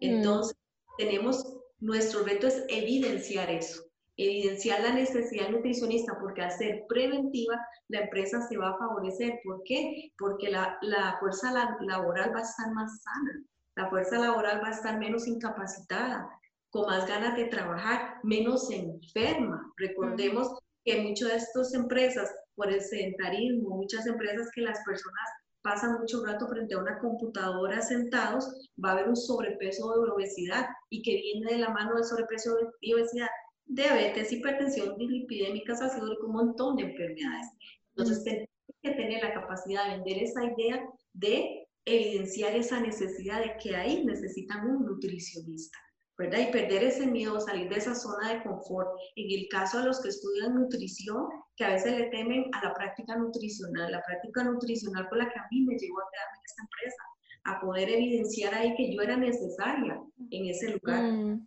Mm. 0.00 0.04
Entonces, 0.04 0.56
tenemos, 0.98 1.58
nuestro 1.80 2.22
reto 2.22 2.46
es 2.46 2.64
evidenciar 2.68 3.50
eso, 3.50 3.82
evidenciar 4.16 4.80
la 4.80 4.92
necesidad 4.92 5.48
nutricionista, 5.48 6.18
porque 6.20 6.42
al 6.42 6.52
ser 6.52 6.84
preventiva, 6.88 7.58
la 7.88 8.00
empresa 8.02 8.46
se 8.46 8.56
va 8.56 8.70
a 8.70 8.78
favorecer. 8.78 9.40
¿Por 9.42 9.62
qué? 9.64 10.12
Porque 10.18 10.50
la, 10.50 10.78
la 10.82 11.16
fuerza 11.18 11.52
laboral 11.80 12.34
va 12.34 12.40
a 12.40 12.42
estar 12.42 12.70
más 12.72 13.02
sana 13.02 13.42
la 13.74 13.88
fuerza 13.88 14.18
laboral 14.18 14.62
va 14.62 14.68
a 14.68 14.72
estar 14.72 14.98
menos 14.98 15.26
incapacitada, 15.26 16.28
con 16.70 16.86
más 16.86 17.06
ganas 17.06 17.36
de 17.36 17.46
trabajar, 17.46 18.16
menos 18.22 18.70
enferma. 18.70 19.72
Recordemos 19.76 20.58
que 20.84 21.02
muchas 21.02 21.28
de 21.28 21.36
estas 21.36 21.74
empresas, 21.74 22.30
por 22.54 22.70
el 22.70 22.80
sedentarismo, 22.80 23.76
muchas 23.76 24.06
empresas 24.06 24.50
que 24.54 24.62
las 24.62 24.78
personas 24.84 25.28
pasan 25.62 26.00
mucho 26.00 26.24
rato 26.24 26.48
frente 26.48 26.74
a 26.74 26.78
una 26.78 26.98
computadora 26.98 27.80
sentados, 27.80 28.70
va 28.82 28.90
a 28.90 28.92
haber 28.92 29.08
un 29.08 29.16
sobrepeso 29.16 29.92
de 29.92 30.10
obesidad 30.10 30.66
y 30.90 31.02
que 31.02 31.16
viene 31.16 31.52
de 31.52 31.58
la 31.58 31.70
mano 31.70 31.94
del 31.94 32.04
sobrepeso 32.04 32.54
de 32.56 32.94
obesidad, 32.94 33.28
diabetes, 33.66 34.32
hipertensión, 34.32 34.96
dislipidémicas, 34.98 35.80
ácido 35.80 36.16
un 36.24 36.32
montón 36.32 36.76
de 36.76 36.84
enfermedades. 36.84 37.46
Entonces, 37.94 38.24
tenemos 38.24 38.48
que 38.82 38.90
tener 38.90 39.22
la 39.22 39.34
capacidad 39.34 39.84
de 39.84 39.96
vender 39.96 40.22
esa 40.24 40.44
idea 40.44 40.84
de 41.12 41.66
evidenciar 41.84 42.54
esa 42.54 42.80
necesidad 42.80 43.40
de 43.40 43.56
que 43.56 43.76
ahí 43.76 44.04
necesitan 44.04 44.68
un 44.68 44.86
nutricionista, 44.86 45.78
¿verdad? 46.16 46.48
Y 46.48 46.52
perder 46.52 46.84
ese 46.84 47.06
miedo, 47.06 47.40
salir 47.40 47.68
de 47.68 47.76
esa 47.76 47.94
zona 47.94 48.32
de 48.32 48.42
confort. 48.42 48.88
En 49.16 49.38
el 49.38 49.48
caso 49.48 49.78
de 49.78 49.86
los 49.86 50.00
que 50.00 50.08
estudian 50.08 50.54
nutrición, 50.54 51.28
que 51.56 51.64
a 51.64 51.70
veces 51.70 51.98
le 51.98 52.06
temen 52.06 52.46
a 52.52 52.64
la 52.64 52.74
práctica 52.74 53.16
nutricional, 53.16 53.92
la 53.92 54.02
práctica 54.02 54.44
nutricional 54.44 55.08
con 55.08 55.18
la 55.18 55.30
que 55.30 55.38
a 55.38 55.46
mí 55.50 55.62
me 55.62 55.76
llevó 55.76 56.00
a 56.00 56.10
quedarme 56.10 56.38
en 56.38 56.44
esta 56.44 56.62
empresa, 56.62 57.02
a 57.44 57.60
poder 57.60 57.90
evidenciar 57.90 58.54
ahí 58.54 58.74
que 58.76 58.94
yo 58.94 59.02
era 59.02 59.16
necesaria 59.16 60.00
en 60.30 60.46
ese 60.46 60.70
lugar. 60.70 61.02
Mm. 61.02 61.46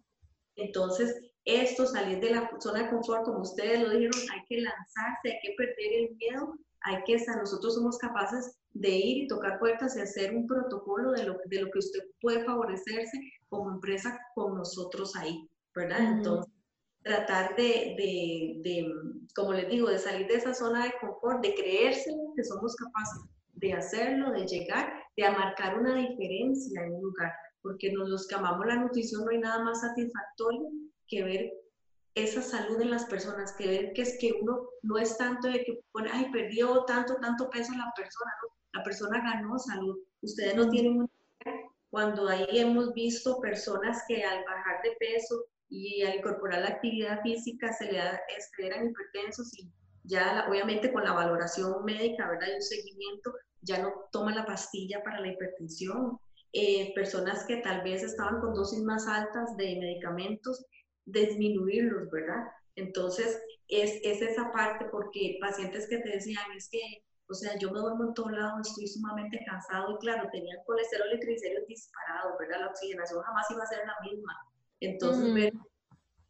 Entonces, 0.57 1.15
esto, 1.45 1.85
salir 1.85 2.19
de 2.19 2.31
la 2.31 2.49
zona 2.59 2.83
de 2.83 2.89
confort, 2.89 3.23
como 3.23 3.41
ustedes 3.41 3.81
lo 3.81 3.89
dijeron, 3.89 4.19
hay 4.33 4.41
que 4.47 4.61
lanzarse, 4.61 5.31
hay 5.31 5.39
que 5.41 5.53
perder 5.57 5.93
el 5.93 6.15
miedo, 6.15 6.55
hay 6.81 7.03
que 7.03 7.15
estar, 7.15 7.37
nosotros 7.37 7.75
somos 7.75 7.97
capaces 7.97 8.57
de 8.73 8.89
ir 8.89 9.23
y 9.23 9.27
tocar 9.27 9.59
puertas 9.59 9.95
y 9.95 10.01
hacer 10.01 10.35
un 10.35 10.47
protocolo 10.47 11.11
de 11.11 11.23
lo, 11.23 11.37
de 11.45 11.61
lo 11.61 11.71
que 11.71 11.79
usted 11.79 11.99
puede 12.21 12.43
favorecerse 12.43 13.17
como 13.47 13.71
empresa 13.71 14.19
con 14.33 14.55
nosotros 14.57 15.15
ahí, 15.15 15.47
¿verdad? 15.73 15.99
Entonces, 15.99 16.51
tratar 17.05 17.55
de, 17.55 17.95
de, 17.97 18.61
de, 18.63 18.93
como 19.35 19.53
les 19.53 19.69
digo, 19.69 19.89
de 19.89 19.99
salir 19.99 20.27
de 20.27 20.35
esa 20.35 20.55
zona 20.55 20.85
de 20.85 20.93
confort, 20.99 21.39
de 21.43 21.53
creerse 21.53 22.11
que 22.35 22.43
somos 22.43 22.75
capaces 22.75 23.21
de 23.53 23.73
hacerlo, 23.73 24.31
de 24.31 24.47
llegar, 24.47 24.91
de 25.15 25.29
marcar 25.29 25.79
una 25.79 25.95
diferencia 25.95 26.81
en 26.81 26.95
un 26.95 27.03
lugar, 27.03 27.31
porque 27.61 27.91
nos, 27.93 28.09
los 28.09 28.27
que 28.27 28.35
amamos 28.35 28.65
la 28.65 28.77
nutrición 28.77 29.23
no 29.23 29.29
hay 29.29 29.37
nada 29.37 29.63
más 29.63 29.81
satisfactorio 29.81 30.67
que 31.07 31.23
ver 31.23 31.51
esa 32.15 32.41
salud 32.41 32.81
en 32.81 32.89
las 32.89 33.05
personas, 33.05 33.53
que 33.53 33.67
ver 33.67 33.93
que 33.93 34.01
es 34.01 34.17
que 34.19 34.33
uno 34.41 34.67
no 34.81 34.97
es 34.97 35.15
tanto 35.15 35.47
de 35.47 35.63
que 35.63 35.79
pone, 35.91 36.09
ay, 36.11 36.31
perdió 36.31 36.85
tanto, 36.85 37.17
tanto 37.21 37.49
peso 37.51 37.71
la 37.73 37.93
persona, 37.95 38.31
la 38.73 38.83
persona 38.83 39.21
ganó 39.21 39.59
salud. 39.59 39.95
Ustedes 40.21 40.55
no 40.55 40.69
tienen 40.69 40.97
un 41.01 41.09
cuando 41.91 42.27
ahí 42.27 42.45
hemos 42.51 42.93
visto 42.93 43.39
personas 43.39 44.03
que 44.07 44.21
al 44.23 44.43
bajar 44.43 44.81
de 44.83 44.91
peso 44.99 45.45
y 45.69 46.03
al 46.03 46.15
incorporar 46.15 46.61
la 46.61 46.69
actividad 46.69 47.21
física 47.21 47.73
se 47.73 47.91
le 47.91 47.97
da, 47.97 48.19
este, 48.37 48.67
eran 48.67 48.87
hipertensos 48.89 49.51
y 49.57 49.71
ya 50.03 50.45
obviamente 50.49 50.91
con 50.91 51.03
la 51.03 51.13
valoración 51.13 51.83
médica, 51.83 52.29
¿verdad? 52.29 52.47
Y 52.51 52.55
un 52.55 52.61
seguimiento, 52.61 53.33
ya 53.61 53.81
no 53.81 53.93
toman 54.11 54.35
la 54.35 54.45
pastilla 54.45 55.03
para 55.03 55.19
la 55.19 55.29
hipertensión. 55.29 56.19
Eh, 56.53 56.93
personas 56.93 57.45
que 57.45 57.57
tal 57.57 57.83
vez 57.83 58.03
estaban 58.03 58.39
con 58.39 58.53
dosis 58.53 58.81
más 58.83 59.07
altas 59.07 59.57
de 59.57 59.77
medicamentos, 59.77 60.65
disminuirlos, 61.05 62.09
¿verdad? 62.11 62.45
Entonces, 62.75 63.41
es, 63.67 63.99
es 64.03 64.21
esa 64.21 64.51
parte 64.51 64.85
porque 64.91 65.37
pacientes 65.41 65.87
que 65.89 65.97
te 65.97 66.09
decían, 66.09 66.43
es 66.55 66.69
que, 66.69 66.79
o 67.27 67.33
sea, 67.33 67.57
yo 67.57 67.71
me 67.71 67.79
duermo 67.79 68.05
en 68.05 68.13
todo 68.13 68.29
lado, 68.29 68.61
estoy 68.61 68.87
sumamente 68.87 69.43
cansado 69.45 69.95
y 69.95 69.97
claro, 69.97 70.29
tenían 70.31 70.63
colesterol 70.65 71.07
y 71.13 71.19
triglicéridos 71.19 71.67
disparados, 71.67 72.33
¿verdad? 72.39 72.61
La 72.61 72.67
oxigenación 72.67 73.21
jamás 73.23 73.51
iba 73.51 73.63
a 73.63 73.67
ser 73.67 73.79
la 73.79 73.95
misma. 74.09 74.33
Entonces, 74.85 75.33
ver, 75.33 75.53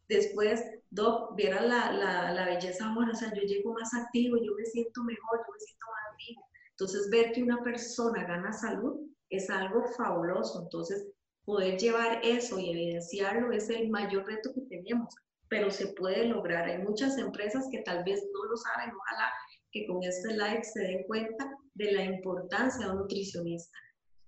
después, 0.08 0.64
Doc, 0.90 1.36
vieran 1.36 1.68
la, 1.68 1.92
la, 1.92 2.32
la, 2.32 2.46
belleza 2.46 2.86
ahora, 2.86 3.12
o 3.12 3.14
sea, 3.14 3.32
yo 3.34 3.42
llego 3.42 3.72
más 3.72 3.92
activo, 3.94 4.36
yo 4.36 4.54
me 4.56 4.64
siento 4.64 5.02
mejor, 5.02 5.38
yo 5.38 5.52
me 5.52 5.60
siento 5.60 5.86
más 5.86 6.16
vivo. 6.16 6.42
Entonces, 6.70 7.08
ver 7.10 7.32
que 7.32 7.42
una 7.42 7.62
persona 7.62 8.24
gana 8.24 8.52
salud 8.52 9.00
es 9.30 9.50
algo 9.50 9.84
fabuloso. 9.96 10.62
Entonces, 10.62 11.06
poder 11.44 11.78
llevar 11.78 12.20
eso 12.22 12.58
y 12.58 12.70
evidenciarlo 12.70 13.52
es 13.52 13.70
el 13.70 13.88
mayor 13.88 14.26
reto 14.26 14.52
que 14.54 14.62
tenemos, 14.62 15.14
pero 15.48 15.70
se 15.70 15.88
puede 15.88 16.26
lograr. 16.26 16.68
Hay 16.68 16.78
muchas 16.78 17.18
empresas 17.18 17.68
que 17.70 17.82
tal 17.82 18.04
vez 18.04 18.22
no 18.32 18.44
lo 18.44 18.56
saben, 18.56 18.94
ojalá 18.94 19.30
que 19.70 19.86
con 19.86 20.02
este 20.02 20.32
live 20.32 20.64
se 20.64 20.80
den 20.80 21.04
cuenta 21.06 21.50
de 21.74 21.92
la 21.92 22.04
importancia 22.04 22.86
de 22.86 22.92
un 22.92 22.98
nutricionista 22.98 23.78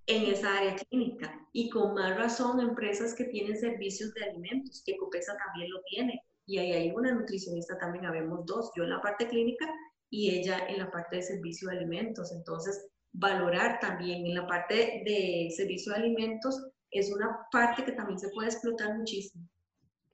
en 0.08 0.24
esa 0.24 0.56
área 0.56 0.74
clínica 0.74 1.46
y 1.52 1.68
con 1.70 1.94
más 1.94 2.16
razón 2.16 2.60
empresas 2.60 3.14
que 3.14 3.24
tienen 3.24 3.56
servicios 3.56 4.12
de 4.14 4.24
alimentos, 4.24 4.82
que 4.84 4.96
Copesa 4.96 5.36
también 5.36 5.70
lo 5.70 5.80
tiene 5.82 6.22
y 6.46 6.58
ahí 6.58 6.72
hay 6.72 6.90
una 6.92 7.12
nutricionista 7.12 7.76
también, 7.76 8.06
habemos 8.06 8.46
dos, 8.46 8.72
yo 8.74 8.84
en 8.84 8.90
la 8.90 9.02
parte 9.02 9.28
clínica 9.28 9.66
y 10.08 10.30
ella 10.30 10.66
en 10.66 10.78
la 10.78 10.90
parte 10.90 11.16
de 11.16 11.22
servicio 11.22 11.68
de 11.68 11.76
alimentos. 11.76 12.32
Entonces, 12.32 12.88
valorar 13.12 13.78
también 13.80 14.24
en 14.26 14.34
la 14.34 14.46
parte 14.46 15.02
de 15.04 15.50
servicio 15.54 15.92
de 15.92 15.98
alimentos 15.98 16.70
es 16.90 17.12
una 17.12 17.46
parte 17.52 17.84
que 17.84 17.92
también 17.92 18.18
se 18.18 18.30
puede 18.30 18.48
explotar 18.48 18.96
muchísimo. 18.96 19.46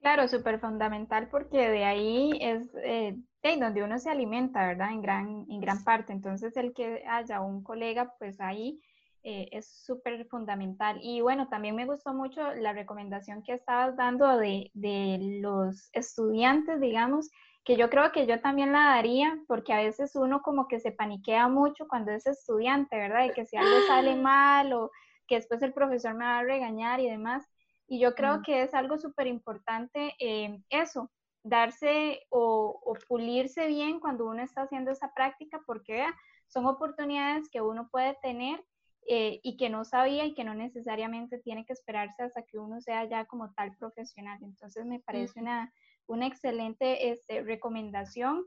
Claro, 0.01 0.27
súper 0.27 0.59
fundamental 0.59 1.29
porque 1.29 1.69
de 1.69 1.85
ahí 1.85 2.31
es 2.41 2.69
eh, 2.83 3.15
donde 3.57 3.83
uno 3.83 3.97
se 3.97 4.09
alimenta, 4.09 4.67
¿verdad? 4.67 4.91
En 4.91 5.01
gran, 5.01 5.45
en 5.49 5.61
gran 5.61 5.85
parte. 5.85 6.11
Entonces, 6.11 6.57
el 6.57 6.73
que 6.73 7.05
haya 7.07 7.39
un 7.39 7.63
colega, 7.63 8.13
pues 8.19 8.41
ahí 8.41 8.81
eh, 9.27 9.49
es 9.53 9.65
súper 9.83 10.23
fundamental. 10.27 10.99
Y 11.01 11.19
bueno, 11.19 11.47
también 11.47 11.75
me 11.75 11.87
gustó 11.87 12.13
mucho 12.13 12.53
la 12.53 12.73
recomendación 12.73 13.41
que 13.41 13.53
estabas 13.53 13.97
dando 13.97 14.37
de, 14.37 14.69
de, 14.75 15.17
los 15.41 15.89
estudiantes, 15.93 16.79
digamos, 16.79 17.31
que 17.63 17.75
yo 17.75 17.89
creo 17.89 18.11
que 18.11 18.27
yo 18.27 18.39
también 18.39 18.71
la 18.71 18.85
daría, 18.85 19.35
porque 19.47 19.73
a 19.73 19.81
veces 19.81 20.15
uno 20.15 20.43
como 20.43 20.67
que 20.67 20.79
se 20.79 20.91
paniquea 20.91 21.47
mucho 21.47 21.87
cuando 21.87 22.11
es 22.11 22.27
estudiante, 22.27 22.97
¿verdad? 22.97 23.25
Y 23.25 23.31
que 23.31 23.47
si 23.47 23.57
algo 23.57 23.75
sale 23.87 24.15
mal 24.15 24.71
o 24.73 24.91
que 25.27 25.37
después 25.37 25.59
el 25.63 25.73
profesor 25.73 26.13
me 26.13 26.25
va 26.25 26.37
a 26.37 26.43
regañar 26.43 26.99
y 26.99 27.09
demás. 27.09 27.49
Y 27.87 27.99
yo 27.99 28.13
creo 28.13 28.43
que 28.43 28.61
es 28.61 28.75
algo 28.75 28.99
súper 28.99 29.25
importante 29.25 30.13
eh, 30.19 30.61
eso, 30.69 31.09
darse 31.41 32.21
o, 32.29 32.79
o, 32.85 32.93
pulirse 33.07 33.65
bien 33.65 33.99
cuando 33.99 34.27
uno 34.27 34.43
está 34.43 34.61
haciendo 34.61 34.91
esa 34.91 35.11
práctica, 35.15 35.63
porque 35.65 35.93
vea, 35.93 36.15
son 36.45 36.67
oportunidades 36.67 37.49
que 37.49 37.61
uno 37.61 37.89
puede 37.89 38.15
tener 38.21 38.63
eh, 39.07 39.39
y 39.43 39.55
que 39.55 39.69
no 39.69 39.85
sabía 39.85 40.25
y 40.25 40.33
que 40.33 40.43
no 40.43 40.55
necesariamente 40.55 41.37
tiene 41.37 41.63
que 41.63 41.73
esperarse 41.73 42.23
hasta 42.23 42.41
que 42.41 42.57
uno 42.57 42.81
sea 42.81 43.07
ya 43.07 43.25
como 43.25 43.53
tal 43.53 43.75
profesional. 43.77 44.39
Entonces 44.41 44.83
me 44.85 44.99
parece 44.99 45.39
una, 45.39 45.71
una 46.07 46.25
excelente 46.25 47.11
este, 47.11 47.43
recomendación. 47.43 48.45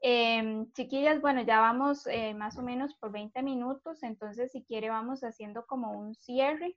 Em, 0.00 0.70
chiquillas, 0.72 1.20
bueno, 1.20 1.42
ya 1.42 1.58
vamos 1.58 2.06
eh, 2.06 2.32
más 2.34 2.56
o 2.58 2.62
menos 2.62 2.94
por 2.94 3.10
20 3.10 3.42
minutos, 3.42 4.04
entonces 4.04 4.52
si 4.52 4.62
quiere 4.62 4.88
vamos 4.88 5.24
haciendo 5.24 5.66
como 5.66 5.90
un 5.90 6.14
cierre 6.14 6.76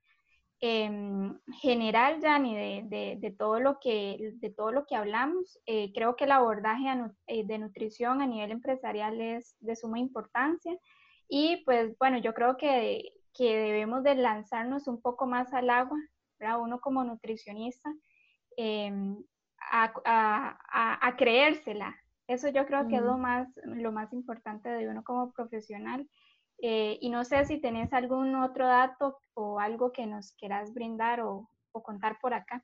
em, 0.59 1.39
general, 1.61 2.19
Jani, 2.21 2.55
de, 2.55 2.83
de, 2.85 3.17
de, 3.19 3.31
todo 3.31 3.59
lo 3.59 3.79
que, 3.79 4.31
de 4.33 4.49
todo 4.49 4.71
lo 4.71 4.87
que 4.87 4.95
hablamos. 4.95 5.59
Eh, 5.67 5.91
creo 5.93 6.15
que 6.15 6.23
el 6.23 6.31
abordaje 6.31 6.87
de 7.27 7.57
nutrición 7.59 8.23
a 8.23 8.27
nivel 8.27 8.49
empresarial 8.49 9.21
es 9.21 9.55
de 9.59 9.75
suma 9.75 9.99
importancia. 9.99 10.75
Y 11.33 11.63
pues 11.63 11.97
bueno, 11.97 12.17
yo 12.17 12.33
creo 12.33 12.57
que, 12.57 13.13
que 13.33 13.55
debemos 13.55 14.03
de 14.03 14.15
lanzarnos 14.15 14.89
un 14.89 15.01
poco 15.01 15.25
más 15.25 15.53
al 15.53 15.69
agua, 15.69 15.97
¿verdad? 16.37 16.59
Uno 16.59 16.81
como 16.81 17.05
nutricionista, 17.05 17.89
em, 18.57 19.15
a, 19.71 19.93
a, 20.03 21.07
a, 21.07 21.15
creérsela. 21.15 21.95
Eso 22.27 22.49
yo 22.49 22.65
creo 22.65 22.89
que 22.89 22.97
es 22.97 23.01
lo 23.01 23.17
más, 23.17 23.47
lo 23.63 23.93
más 23.93 24.11
importante 24.11 24.67
de 24.67 24.89
uno 24.89 25.05
como 25.05 25.31
profesional. 25.31 26.05
Eh, 26.61 26.97
y 26.99 27.09
no 27.09 27.23
sé 27.23 27.45
si 27.45 27.61
tenés 27.61 27.93
algún 27.93 28.35
otro 28.35 28.67
dato 28.67 29.17
o 29.33 29.57
algo 29.57 29.93
que 29.93 30.05
nos 30.07 30.33
quieras 30.33 30.73
brindar 30.73 31.21
o, 31.21 31.49
o 31.71 31.81
contar 31.81 32.19
por 32.21 32.33
acá. 32.33 32.61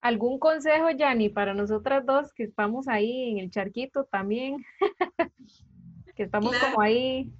¿Algún 0.00 0.38
consejo, 0.38 0.88
Yanni, 0.90 1.30
para 1.30 1.52
nosotras 1.52 2.06
dos 2.06 2.32
que 2.32 2.44
estamos 2.44 2.86
ahí 2.86 3.30
en 3.30 3.38
el 3.38 3.50
charquito 3.50 4.04
también? 4.04 4.64
que 6.14 6.22
estamos 6.22 6.56
como 6.60 6.80
ahí 6.80 7.32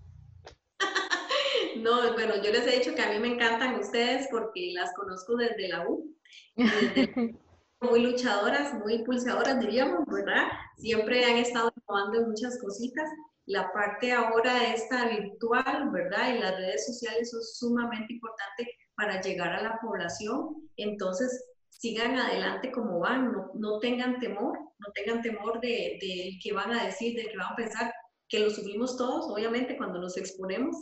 no, 1.77 2.13
bueno, 2.15 2.37
yo 2.37 2.51
les 2.51 2.67
he 2.67 2.79
dicho 2.79 2.95
que 2.95 3.03
a 3.03 3.13
mí 3.13 3.19
me 3.19 3.35
encantan 3.35 3.79
ustedes 3.79 4.29
porque 4.31 4.73
las 4.73 4.93
conozco 4.95 5.37
desde 5.37 5.69
la 5.69 5.89
U. 5.89 6.15
muy 7.81 8.01
luchadoras, 8.01 8.75
muy 8.75 9.05
pulsadoras, 9.05 9.61
diríamos, 9.61 10.05
¿verdad? 10.07 10.47
Siempre 10.79 11.25
han 11.25 11.37
estado 11.37 11.73
en 12.15 12.29
muchas 12.29 12.59
cositas. 12.61 13.09
La 13.47 13.71
parte 13.73 14.13
ahora 14.13 14.73
esta 14.73 15.09
virtual, 15.09 15.91
¿verdad? 15.93 16.35
Y 16.35 16.39
las 16.39 16.57
redes 16.57 16.87
sociales 16.87 17.31
son 17.31 17.43
sumamente 17.43 18.15
importantes 18.15 18.69
para 18.97 19.21
llegar 19.21 19.53
a 19.53 19.63
la 19.63 19.79
población. 19.83 20.69
Entonces, 20.77 21.45
sigan 21.69 22.17
adelante 22.17 22.73
como 22.73 23.01
van, 23.01 23.33
no, 23.33 23.51
no 23.55 23.79
tengan 23.81 24.19
temor, 24.19 24.59
no 24.79 24.93
tengan 24.95 25.21
temor 25.21 25.61
de, 25.61 25.99
de 26.01 26.39
que 26.43 26.53
van 26.53 26.73
a 26.73 26.85
decir, 26.85 27.15
de 27.17 27.29
que 27.29 27.37
van 27.37 27.53
a 27.53 27.57
pensar, 27.57 27.93
que 28.29 28.41
lo 28.41 28.49
sufrimos 28.49 28.97
todos, 28.97 29.27
obviamente, 29.31 29.77
cuando 29.77 30.01
nos 30.01 30.17
exponemos. 30.17 30.75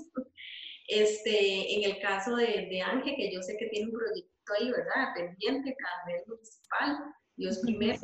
Este, 0.89 1.75
en 1.75 1.91
el 1.91 2.01
caso 2.01 2.37
de, 2.37 2.69
de 2.71 2.83
Ángel, 2.83 3.15
que 3.17 3.33
yo 3.33 3.43
sé 3.43 3.57
que 3.59 3.67
tiene 3.67 3.87
un 3.87 3.93
proyecto 3.93 4.53
ahí, 4.59 4.71
¿verdad? 4.71 5.15
Pendiente 5.15 5.71
a 5.71 6.07
nivel 6.07 6.23
municipal, 6.27 7.15
Dios 7.37 7.59
primero, 7.59 7.99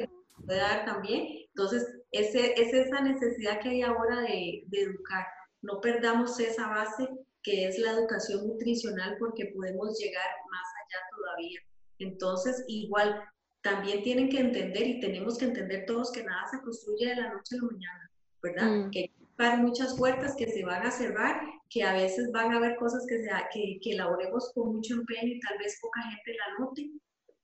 puede 0.47 0.59
dar 0.59 0.85
también. 0.85 1.27
Entonces, 1.49 1.87
ese, 2.13 2.55
es 2.61 2.73
esa 2.73 3.01
necesidad 3.01 3.61
que 3.61 3.71
hay 3.71 3.83
ahora 3.83 4.21
de, 4.21 4.65
de 4.67 4.81
educar. 4.81 5.27
No 5.63 5.81
perdamos 5.81 6.39
esa 6.41 6.69
base 6.69 7.09
que 7.43 7.67
es 7.67 7.79
la 7.79 7.93
educación 7.93 8.47
nutricional 8.47 9.17
porque 9.19 9.53
podemos 9.55 9.99
llegar 9.99 10.27
más 10.51 10.67
allá 10.85 11.01
todavía. 11.17 11.61
Entonces, 11.99 12.65
igual, 12.69 13.23
también 13.63 14.03
tienen 14.03 14.29
que 14.29 14.41
entender 14.41 14.87
y 14.87 15.01
tenemos 15.01 15.37
que 15.39 15.47
entender 15.47 15.85
todos 15.87 16.13
que 16.13 16.23
nada 16.23 16.47
se 16.51 16.61
construye 16.61 17.09
de 17.09 17.17
la 17.17 17.33
noche 17.33 17.57
a 17.57 17.63
la 17.63 17.71
mañana, 17.71 18.11
¿verdad? 18.43 18.71
Mm. 18.71 18.91
Que 18.91 19.13
hay 19.39 19.59
muchas 19.59 19.97
puertas 19.97 20.35
que 20.37 20.51
se 20.51 20.65
van 20.65 20.85
a 20.85 20.91
cerrar 20.91 21.41
que 21.71 21.83
a 21.83 21.93
veces 21.93 22.31
van 22.33 22.53
a 22.53 22.57
haber 22.57 22.77
cosas 22.77 23.05
que, 23.09 23.23
sea, 23.23 23.49
que, 23.53 23.79
que 23.83 23.93
elaboremos 23.93 24.51
con 24.55 24.75
mucho 24.75 24.95
empeño 24.95 25.35
y 25.35 25.41
tal 25.41 25.59
vez 25.59 25.79
poca 25.81 26.03
gente 26.03 26.35
la 26.35 26.65
note, 26.65 26.91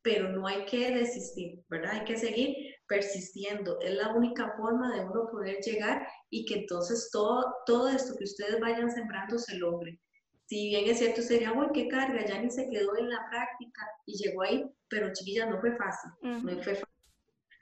pero 0.03 0.29
no 0.31 0.47
hay 0.47 0.65
que 0.65 0.95
desistir, 0.95 1.63
¿verdad? 1.69 1.93
Hay 1.93 2.05
que 2.05 2.17
seguir 2.17 2.57
persistiendo. 2.89 3.79
Es 3.81 3.95
la 3.95 4.15
única 4.15 4.55
forma 4.57 4.95
de 4.95 5.05
uno 5.05 5.29
poder 5.31 5.59
llegar 5.61 6.07
y 6.31 6.45
que 6.47 6.61
entonces 6.61 7.11
todo, 7.13 7.55
todo 7.67 7.89
esto 7.89 8.15
que 8.19 8.25
ustedes 8.25 8.61
vayan 8.61 8.91
sembrando 8.91 9.39
se 9.39 9.57
logre. 9.57 10.01
Si 10.47 10.69
bien 10.69 10.89
es 10.91 10.99
cierto, 10.99 11.23
sería, 11.23 11.53
uy, 11.53 11.69
qué 11.73 11.89
carga, 11.89 12.25
ya 12.27 12.41
ni 12.41 12.51
se 12.51 12.69
quedó 12.69 12.97
en 12.99 13.09
la 13.09 13.25
práctica 13.31 13.83
y 14.05 14.17
llegó 14.17 14.43
ahí, 14.43 14.65
pero 14.89 15.13
chiquilla, 15.13 15.47
no 15.47 15.59
fue 15.61 15.75
fácil, 15.77 16.11
no 16.23 16.63
fue 16.63 16.75
fácil. 16.75 16.94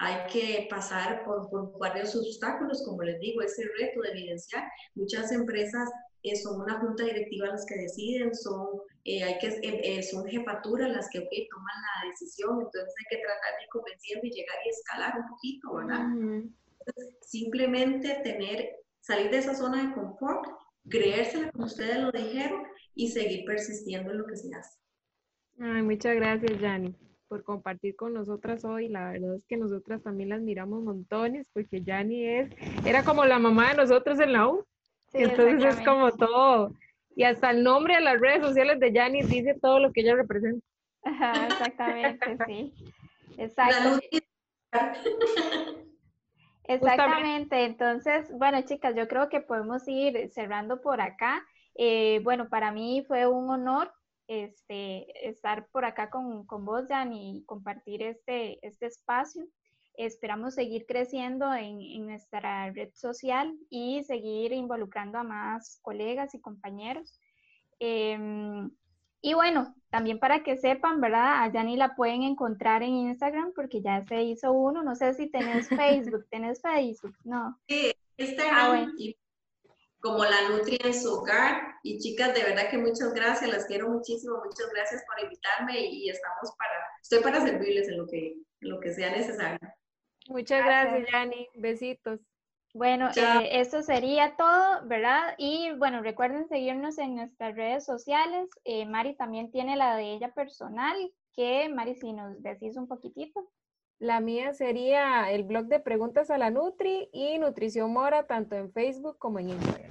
Hay 0.02 0.26
que 0.32 0.66
pasar 0.68 1.24
por, 1.24 1.48
por 1.48 1.78
varios 1.78 2.16
obstáculos, 2.16 2.82
como 2.84 3.04
les 3.04 3.20
digo, 3.20 3.40
ese 3.40 3.62
reto 3.78 4.00
de 4.00 4.10
evidenciar. 4.10 4.64
Muchas 4.96 5.30
empresas 5.30 5.88
eh, 6.24 6.34
son 6.34 6.60
una 6.60 6.80
junta 6.80 7.04
directiva 7.04 7.46
las 7.46 7.64
que 7.66 7.76
deciden, 7.76 8.34
son, 8.34 8.66
eh, 9.04 9.22
hay 9.22 9.38
que, 9.38 9.60
eh, 9.62 10.02
son 10.02 10.26
jefaturas 10.26 10.90
las 10.90 11.08
que 11.08 11.20
toman 11.20 11.76
la 12.02 12.10
decisión, 12.10 12.50
entonces 12.50 12.94
hay 12.98 13.16
que 13.16 13.22
tratar 13.22 13.56
de 13.56 13.62
ir 13.62 13.68
convenciendo 13.70 14.26
y 14.26 14.30
llegar 14.30 14.56
y 14.66 14.68
escalar 14.70 15.18
un 15.20 15.28
poquito, 15.28 15.74
¿verdad? 15.74 16.06
simplemente 17.20 18.20
tener, 18.24 18.70
salir 19.00 19.30
de 19.30 19.38
esa 19.38 19.54
zona 19.54 19.86
de 19.86 19.94
confort, 19.94 20.44
creérsela 20.88 21.52
como 21.52 21.66
ustedes 21.66 21.98
lo 21.98 22.10
dijeron 22.10 22.64
y 22.96 23.08
seguir 23.08 23.44
persistiendo 23.44 24.10
en 24.10 24.18
lo 24.18 24.26
que 24.26 24.36
se 24.36 24.52
hace. 24.52 24.78
Ay, 25.60 25.82
muchas 25.82 26.16
gracias, 26.16 26.60
Yanni, 26.60 26.92
por 27.32 27.44
compartir 27.44 27.96
con 27.96 28.12
nosotras 28.12 28.62
hoy. 28.62 28.88
La 28.88 29.10
verdad 29.10 29.36
es 29.36 29.46
que 29.46 29.56
nosotras 29.56 30.02
también 30.02 30.28
las 30.28 30.42
miramos 30.42 30.82
montones, 30.82 31.48
porque 31.54 31.80
Yanni 31.80 32.26
es, 32.26 32.50
era 32.84 33.04
como 33.04 33.24
la 33.24 33.38
mamá 33.38 33.70
de 33.70 33.76
nosotros 33.76 34.20
en 34.20 34.34
la 34.34 34.48
U. 34.48 34.66
Entonces 35.14 35.64
es 35.64 35.80
como 35.86 36.12
todo. 36.12 36.72
Y 37.16 37.22
hasta 37.24 37.52
el 37.52 37.62
nombre 37.62 37.94
de 37.94 38.02
las 38.02 38.20
redes 38.20 38.42
sociales 38.42 38.78
de 38.80 38.92
Yanni 38.92 39.22
dice 39.22 39.56
todo 39.62 39.78
lo 39.78 39.92
que 39.92 40.02
ella 40.02 40.14
representa. 40.14 40.62
Ajá, 41.04 41.46
exactamente, 41.46 42.36
sí. 42.46 42.74
Exacto. 43.38 43.98
Exactamente. 46.64 47.64
Entonces, 47.64 48.30
bueno, 48.36 48.60
chicas, 48.60 48.94
yo 48.94 49.08
creo 49.08 49.30
que 49.30 49.40
podemos 49.40 49.88
ir 49.88 50.28
cerrando 50.28 50.82
por 50.82 51.00
acá. 51.00 51.42
Eh, 51.76 52.20
bueno, 52.24 52.50
para 52.50 52.72
mí 52.72 53.02
fue 53.08 53.26
un 53.26 53.48
honor 53.48 53.90
este, 54.40 55.28
estar 55.28 55.66
por 55.68 55.84
acá 55.84 56.08
con, 56.08 56.46
con 56.46 56.64
vos, 56.64 56.86
Jan, 56.88 57.12
y 57.12 57.44
compartir 57.44 58.02
este, 58.02 58.66
este 58.66 58.86
espacio. 58.86 59.46
Esperamos 59.94 60.54
seguir 60.54 60.86
creciendo 60.86 61.52
en, 61.54 62.06
nuestra 62.06 62.70
red 62.70 62.90
social 62.94 63.54
y 63.68 64.02
seguir 64.04 64.52
involucrando 64.52 65.18
a 65.18 65.22
más 65.22 65.78
colegas 65.82 66.34
y 66.34 66.40
compañeros. 66.40 67.20
Em, 67.78 68.70
y 69.20 69.34
bueno, 69.34 69.74
también 69.90 70.18
para 70.18 70.42
que 70.42 70.56
sepan, 70.56 71.00
¿verdad? 71.00 71.42
A 71.42 71.52
Yanni 71.52 71.76
la 71.76 71.94
pueden 71.94 72.22
encontrar 72.22 72.82
en 72.82 72.94
Instagram 72.94 73.52
porque 73.54 73.82
ya 73.82 74.02
se 74.06 74.22
hizo 74.22 74.52
uno. 74.52 74.82
No 74.82 74.96
sé 74.96 75.12
si 75.12 75.30
tenés 75.30 75.68
Facebook. 76.08 76.26
¿Tenés 76.30 76.62
Facebook? 76.62 77.14
No. 77.24 77.60
Sí, 77.68 77.92
Instagram 78.16 78.88
ah, 78.88 78.92
y 78.96 79.16
como 80.00 80.24
la 80.24 80.48
Nutri 80.48 80.78
en 80.82 80.94
su 80.94 81.12
hogar. 81.12 81.71
Y 81.82 81.98
chicas, 81.98 82.32
de 82.34 82.44
verdad 82.44 82.70
que 82.70 82.78
muchas 82.78 83.12
gracias, 83.12 83.50
las 83.50 83.66
quiero 83.66 83.88
muchísimo, 83.88 84.36
muchas 84.44 84.70
gracias 84.72 85.04
por 85.06 85.24
invitarme 85.24 85.80
y, 85.80 86.08
estamos 86.08 86.54
para, 86.56 86.74
estoy 87.02 87.22
para 87.22 87.40
servirles 87.40 87.88
en 87.88 87.98
lo 87.98 88.06
que, 88.06 88.36
en 88.60 88.70
lo 88.70 88.78
que 88.78 88.92
sea 88.92 89.10
necesario. 89.10 89.58
Muchas 90.28 90.64
gracias, 90.64 91.08
Yani. 91.10 91.48
Besitos. 91.54 92.20
Bueno, 92.74 93.10
eh, 93.16 93.60
eso 93.60 93.82
sería 93.82 94.34
todo, 94.36 94.86
¿verdad? 94.86 95.34
Y 95.36 95.72
bueno, 95.76 96.00
recuerden 96.02 96.48
seguirnos 96.48 96.96
en 96.98 97.16
nuestras 97.16 97.54
redes 97.54 97.84
sociales. 97.84 98.48
Eh, 98.64 98.86
Mari 98.86 99.14
también 99.14 99.50
tiene 99.50 99.76
la 99.76 99.96
de 99.96 100.14
ella 100.14 100.32
personal, 100.32 100.96
que 101.34 101.68
Mari, 101.68 101.96
si 101.96 102.12
nos 102.12 102.40
decís 102.42 102.76
un 102.76 102.88
poquitito. 102.88 103.50
La 103.98 104.20
mía 104.20 104.54
sería 104.54 105.30
el 105.30 105.42
blog 105.42 105.66
de 105.66 105.80
preguntas 105.80 106.30
a 106.30 106.38
la 106.38 106.50
Nutri 106.50 107.10
y 107.12 107.38
Nutrición 107.38 107.92
Mora, 107.92 108.26
tanto 108.26 108.56
en 108.56 108.72
Facebook 108.72 109.18
como 109.18 109.38
en 109.38 109.50
Instagram. 109.50 109.90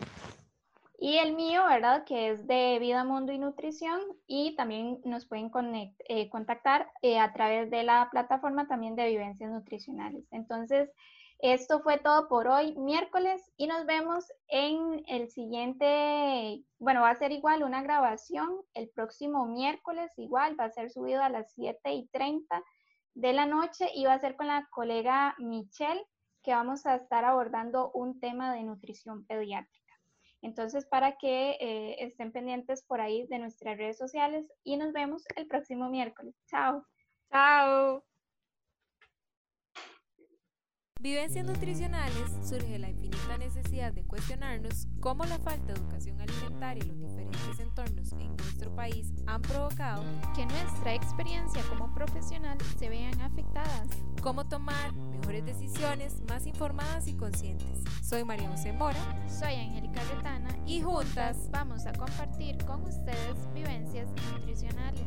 Y 1.03 1.17
el 1.17 1.33
mío, 1.33 1.65
¿verdad? 1.65 2.03
Que 2.03 2.29
es 2.29 2.45
de 2.45 2.77
Vida, 2.79 3.03
Mundo 3.03 3.31
y 3.31 3.39
Nutrición. 3.39 3.99
Y 4.27 4.55
también 4.55 5.01
nos 5.03 5.25
pueden 5.25 5.49
eh, 6.07 6.29
contactar 6.29 6.91
eh, 7.01 7.17
a 7.17 7.33
través 7.33 7.71
de 7.71 7.81
la 7.81 8.07
plataforma 8.11 8.67
también 8.67 8.95
de 8.95 9.07
Vivencias 9.07 9.49
Nutricionales. 9.49 10.27
Entonces, 10.29 10.91
esto 11.39 11.81
fue 11.81 11.97
todo 11.97 12.27
por 12.29 12.47
hoy, 12.47 12.77
miércoles, 12.77 13.41
y 13.57 13.65
nos 13.65 13.87
vemos 13.87 14.31
en 14.47 15.03
el 15.07 15.31
siguiente, 15.31 16.63
bueno, 16.77 17.01
va 17.01 17.09
a 17.09 17.15
ser 17.15 17.31
igual 17.31 17.63
una 17.63 17.81
grabación 17.81 18.61
el 18.75 18.87
próximo 18.89 19.47
miércoles, 19.47 20.11
igual, 20.17 20.55
va 20.59 20.65
a 20.65 20.71
ser 20.71 20.91
subido 20.91 21.23
a 21.23 21.29
las 21.29 21.51
7 21.53 21.93
y 21.93 22.09
30 22.09 22.63
de 23.15 23.33
la 23.33 23.47
noche 23.47 23.89
y 23.95 24.05
va 24.05 24.13
a 24.13 24.19
ser 24.19 24.35
con 24.35 24.45
la 24.45 24.67
colega 24.69 25.33
Michelle, 25.39 26.05
que 26.43 26.51
vamos 26.51 26.85
a 26.85 26.93
estar 26.93 27.25
abordando 27.25 27.89
un 27.95 28.19
tema 28.19 28.53
de 28.53 28.61
nutrición 28.61 29.25
pediátrica. 29.25 29.80
Entonces, 30.41 30.85
para 30.85 31.17
que 31.17 31.51
eh, 31.59 32.03
estén 32.03 32.31
pendientes 32.31 32.83
por 32.83 32.99
ahí 32.99 33.27
de 33.27 33.39
nuestras 33.39 33.77
redes 33.77 33.97
sociales 33.97 34.51
y 34.63 34.77
nos 34.77 34.91
vemos 34.91 35.23
el 35.35 35.47
próximo 35.47 35.89
miércoles. 35.89 36.35
Chao. 36.47 36.85
Chao. 37.31 38.03
Vivencias 40.99 41.45
nutricionales 41.45 42.29
surge 42.43 42.77
la 42.77 42.89
infinita 42.89 43.37
necesidad 43.39 43.91
de 43.91 44.05
cuestionarnos 44.05 44.87
cómo 44.99 45.23
la 45.25 45.39
falta 45.39 45.73
de 45.73 45.79
educación 45.79 46.21
alimentaria 46.21 46.83
y 46.83 46.87
los 46.87 46.99
diferentes 46.99 47.30
entornos 47.71 48.11
en 48.13 48.35
nuestro 48.35 48.75
país 48.75 49.07
han 49.27 49.41
provocado 49.41 50.03
que 50.35 50.45
nuestra 50.45 50.93
experiencia 50.93 51.63
como 51.69 51.93
profesional 51.93 52.57
se 52.77 52.89
vean 52.89 53.19
afectadas. 53.21 53.87
Cómo 54.21 54.45
tomar 54.45 54.93
mejores 54.93 55.45
decisiones 55.45 56.21
más 56.27 56.45
informadas 56.45 57.07
y 57.07 57.13
conscientes. 57.13 57.79
Soy 58.03 58.25
María 58.25 58.49
José 58.49 58.73
Mora. 58.73 58.99
Soy 59.29 59.55
Angélica 59.55 60.01
Retana. 60.15 60.49
Y 60.65 60.81
juntas 60.81 61.49
vamos 61.51 61.85
a 61.85 61.93
compartir 61.93 62.57
con 62.65 62.83
ustedes 62.83 63.37
vivencias 63.53 64.09
nutricionales. 64.33 65.05